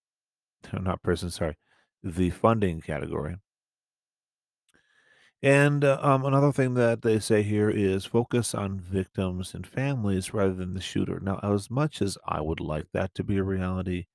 Not 0.73 1.03
prison, 1.03 1.31
sorry, 1.31 1.57
the 2.03 2.31
funding 2.31 2.81
category. 2.83 3.39
And 5.43 5.85
uh, 5.85 5.99
um, 6.01 6.25
another 6.25 6.53
thing 6.53 6.75
that 6.75 7.03
they 7.03 7.19
say 7.19 7.43
here 7.43 7.69
is 7.69 8.05
focus 8.05 8.55
on 8.55 8.81
victims 8.81 9.55
and 9.55 9.67
families 9.67 10.33
rather 10.33 10.55
than 10.55 10.75
the 10.75 10.81
shooter. 10.81 11.19
Now, 11.21 11.39
as 11.43 11.71
much 11.71 12.01
as 12.01 12.17
I 12.25 12.41
would 12.41 12.61
like 12.61 12.87
that 12.93 13.15
to 13.17 13.25
be 13.25 13.37
a 13.39 13.43
reality, 13.43 14.07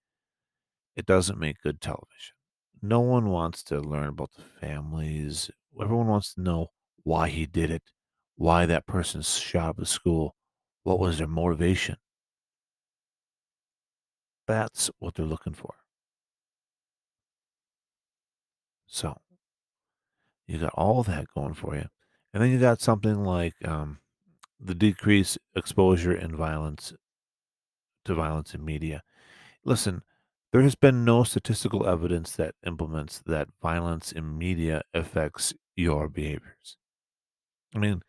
it 0.95 1.05
doesn't 1.05 1.39
make 1.39 1.61
good 1.61 1.79
television. 1.81 2.35
No 2.81 2.99
one 2.99 3.29
wants 3.29 3.63
to 3.65 3.79
learn 3.79 4.09
about 4.09 4.33
the 4.33 4.41
families. 4.43 5.49
Everyone 5.79 6.07
wants 6.07 6.33
to 6.33 6.41
know 6.41 6.67
why 7.03 7.29
he 7.29 7.45
did 7.45 7.71
it, 7.71 7.83
why 8.35 8.65
that 8.65 8.85
person 8.85 9.21
shot 9.21 9.69
up 9.69 9.77
the 9.77 9.85
school, 9.85 10.35
what 10.83 10.99
was 10.99 11.17
their 11.17 11.27
motivation. 11.27 11.97
That's 14.47 14.89
what 14.99 15.15
they're 15.15 15.25
looking 15.25 15.53
for. 15.53 15.75
So 18.87 19.17
you 20.47 20.57
got 20.57 20.73
all 20.73 21.03
that 21.03 21.27
going 21.35 21.53
for 21.53 21.75
you. 21.75 21.85
And 22.33 22.41
then 22.41 22.49
you 22.51 22.59
got 22.59 22.81
something 22.81 23.23
like 23.23 23.53
um, 23.67 23.99
the 24.59 24.75
decreased 24.75 25.37
exposure 25.55 26.13
and 26.13 26.35
violence 26.35 26.93
to 28.05 28.15
violence 28.15 28.53
in 28.53 28.63
media. 28.63 29.03
Listen, 29.65 30.03
there 30.51 30.61
has 30.61 30.75
been 30.75 31.03
no 31.03 31.23
statistical 31.23 31.87
evidence 31.87 32.31
that 32.35 32.55
implements 32.65 33.21
that 33.25 33.49
violence 33.61 34.11
in 34.11 34.37
media 34.37 34.81
affects 34.93 35.53
your 35.75 36.07
behaviors. 36.07 36.77
I 37.75 37.79
mean, 37.79 38.01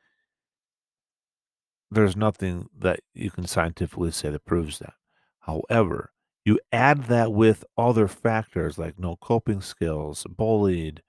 there's 1.91 2.17
nothing 2.17 2.69
that 2.79 3.01
you 3.15 3.31
can 3.31 3.47
scientifically 3.47 4.11
say 4.11 4.31
that 4.31 4.45
proves 4.45 4.79
that. 4.79 4.95
However, 5.41 6.13
you 6.49 6.59
add 6.73 7.05
that 7.05 7.31
with 7.31 7.63
other 7.77 8.09
factors 8.09 8.79
like 8.79 8.99
no 8.99 9.17
coping 9.17 9.61
skills, 9.61 10.27
bullied, 10.29 11.03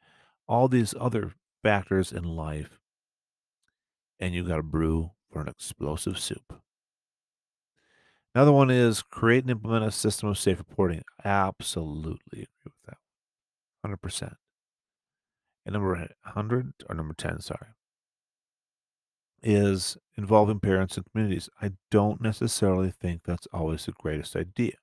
all 0.49 0.67
these 0.67 0.93
other 0.99 1.31
factors 1.63 2.11
in 2.11 2.25
life, 2.25 2.81
and 4.19 4.35
you 4.35 4.45
got 4.45 4.59
a 4.59 4.63
brew 4.63 5.11
for 5.31 5.41
an 5.41 5.47
explosive 5.47 6.19
soup. 6.19 6.61
Another 8.35 8.51
one 8.51 8.69
is 8.69 9.01
create 9.01 9.45
and 9.45 9.51
implement 9.51 9.85
a 9.85 9.91
system 9.91 10.27
of 10.27 10.37
safe 10.37 10.59
reporting. 10.59 11.03
Absolutely 11.23 12.41
agree 12.41 12.49
with 12.65 12.73
that. 12.85 12.97
100%. 13.89 14.35
And 15.65 15.73
number 15.73 16.09
100 16.23 16.73
or 16.89 16.95
number 16.95 17.13
10, 17.13 17.39
sorry, 17.39 17.69
is 19.41 19.97
involving 20.17 20.59
parents 20.59 20.97
and 20.97 21.05
communities. 21.09 21.49
I 21.61 21.71
don't 21.91 22.19
necessarily 22.19 22.91
think 22.91 23.21
that's 23.23 23.47
always 23.53 23.85
the 23.85 23.93
greatest 23.93 24.35
idea, 24.35 24.73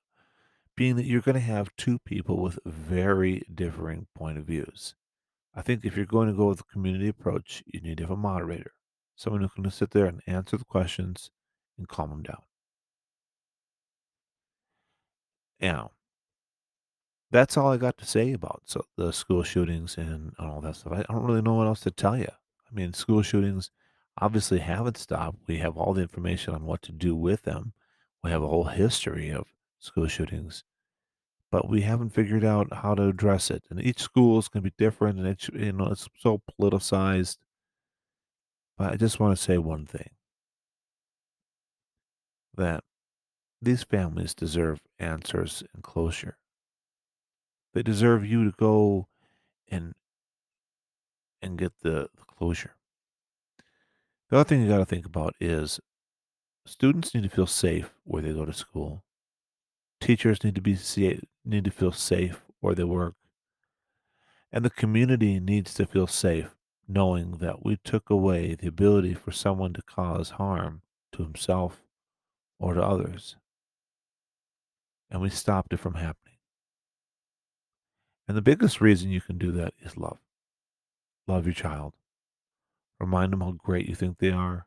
being 0.77 0.95
that 0.95 1.05
you're 1.05 1.21
going 1.21 1.35
to 1.35 1.41
have 1.41 1.75
two 1.75 1.99
people 1.99 2.41
with 2.41 2.59
very 2.65 3.41
differing 3.53 4.05
point 4.15 4.37
of 4.37 4.45
views. 4.45 4.95
I 5.53 5.63
think 5.63 5.83
if 5.83 5.97
you're 5.97 6.05
going 6.05 6.27
to 6.27 6.37
go 6.37 6.45
with 6.45 6.61
a 6.61 6.71
community 6.71 7.07
approach, 7.07 7.63
you 7.65 7.81
need 7.81 7.97
to 7.97 8.03
have 8.03 8.11
a 8.11 8.15
moderator, 8.15 8.73
someone 9.15 9.41
who 9.41 9.49
can 9.49 9.69
sit 9.71 9.89
there 9.89 10.05
and 10.05 10.21
answer 10.27 10.55
the 10.55 10.63
questions 10.63 11.31
and 11.77 11.89
calm 11.89 12.11
them 12.11 12.21
down. 12.21 12.43
Now, 15.59 15.91
that's 17.31 17.57
all 17.57 17.71
I 17.71 17.77
got 17.77 17.97
to 17.97 18.05
say 18.05 18.31
about 18.31 18.61
so 18.65 18.85
the 18.95 19.11
school 19.11 19.41
shootings 19.41 19.97
and, 19.97 20.33
and 20.37 20.47
all 20.47 20.61
that 20.61 20.75
stuff. 20.75 20.93
I 20.93 21.11
don't 21.11 21.25
really 21.25 21.41
know 21.41 21.55
what 21.55 21.67
else 21.67 21.81
to 21.81 21.91
tell 21.91 22.15
you. 22.15 22.29
I 22.29 22.73
mean, 22.73 22.93
school 22.93 23.23
shootings 23.23 23.71
obviously 24.21 24.59
haven't 24.59 24.97
stopped. 24.97 25.39
We 25.47 25.57
have 25.57 25.75
all 25.75 25.93
the 25.93 26.03
information 26.03 26.53
on 26.53 26.65
what 26.65 26.83
to 26.83 26.91
do 26.91 27.15
with 27.15 27.41
them. 27.41 27.73
We 28.23 28.29
have 28.29 28.43
a 28.43 28.47
whole 28.47 28.65
history 28.65 29.31
of 29.31 29.47
school 29.79 30.07
shootings, 30.07 30.63
but 31.51 31.69
we 31.69 31.81
haven't 31.81 32.11
figured 32.11 32.45
out 32.45 32.73
how 32.73 32.95
to 32.95 33.07
address 33.09 33.51
it. 33.51 33.65
And 33.69 33.81
each 33.81 34.01
school 34.01 34.39
is 34.39 34.49
going 34.49 34.63
to 34.63 34.71
be 34.71 34.75
different, 34.77 35.19
and 35.19 35.27
it's 35.27 35.49
you 35.49 35.73
know 35.73 35.87
it's 35.87 36.09
so 36.19 36.41
politicized. 36.59 37.37
But 38.77 38.93
I 38.93 38.95
just 38.95 39.19
want 39.19 39.37
to 39.37 39.43
say 39.43 39.57
one 39.57 39.85
thing: 39.85 40.09
that 42.55 42.83
these 43.61 43.83
families 43.83 44.35
deserve 44.35 44.81
answers 44.99 45.63
and 45.73 45.83
closure. 45.83 46.37
They 47.73 47.81
deserve 47.81 48.25
you 48.25 48.43
to 48.43 48.51
go 48.51 49.07
and 49.69 49.95
and 51.41 51.57
get 51.57 51.79
the, 51.79 52.09
the 52.15 52.23
closure. 52.25 52.75
The 54.29 54.37
other 54.37 54.47
thing 54.47 54.61
you 54.61 54.69
got 54.69 54.77
to 54.77 54.85
think 54.85 55.05
about 55.05 55.35
is 55.41 55.81
students 56.65 57.15
need 57.15 57.23
to 57.23 57.29
feel 57.29 57.47
safe 57.47 57.93
where 58.05 58.21
they 58.21 58.33
go 58.33 58.45
to 58.45 58.53
school. 58.53 59.05
Teachers 59.99 60.43
need 60.43 60.55
to 60.55 60.61
be 60.61 60.77
need 61.45 61.65
to 61.65 61.71
feel 61.71 61.91
safe 61.91 62.43
where 62.59 62.75
they 62.75 62.83
work. 62.83 63.15
And 64.51 64.63
the 64.63 64.69
community 64.69 65.39
needs 65.39 65.73
to 65.75 65.85
feel 65.85 66.07
safe 66.07 66.55
knowing 66.87 67.37
that 67.37 67.65
we 67.65 67.77
took 67.83 68.09
away 68.09 68.55
the 68.55 68.67
ability 68.67 69.13
for 69.13 69.31
someone 69.31 69.73
to 69.73 69.81
cause 69.81 70.31
harm 70.31 70.81
to 71.11 71.23
himself 71.23 71.83
or 72.59 72.73
to 72.73 72.81
others. 72.81 73.35
And 75.09 75.21
we 75.21 75.29
stopped 75.29 75.73
it 75.73 75.79
from 75.79 75.95
happening. 75.95 76.37
And 78.27 78.35
the 78.35 78.41
biggest 78.41 78.81
reason 78.81 79.09
you 79.09 79.21
can 79.21 79.37
do 79.37 79.51
that 79.53 79.73
is 79.81 79.97
love. 79.97 80.19
Love 81.27 81.45
your 81.45 81.53
child. 81.53 81.93
Remind 82.99 83.31
them 83.31 83.41
how 83.41 83.51
great 83.51 83.87
you 83.87 83.95
think 83.95 84.17
they 84.17 84.31
are. 84.31 84.65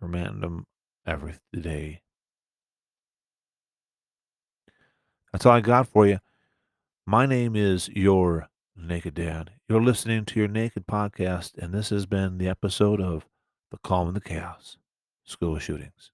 Remind 0.00 0.42
them 0.42 0.66
every 1.06 1.34
day. 1.58 2.02
That's 5.32 5.46
all 5.46 5.52
I 5.52 5.60
got 5.60 5.86
for 5.86 6.06
you. 6.06 6.18
My 7.06 7.24
name 7.24 7.54
is 7.54 7.88
Your 7.90 8.48
Naked 8.76 9.14
Dad. 9.14 9.52
You're 9.68 9.80
listening 9.80 10.24
to 10.24 10.40
your 10.40 10.48
Naked 10.48 10.86
Podcast, 10.88 11.56
and 11.56 11.72
this 11.72 11.90
has 11.90 12.04
been 12.04 12.38
the 12.38 12.48
episode 12.48 13.00
of 13.00 13.26
The 13.70 13.78
Calm 13.84 14.08
and 14.08 14.16
the 14.16 14.20
Chaos 14.20 14.76
School 15.24 15.56
Shootings. 15.60 16.10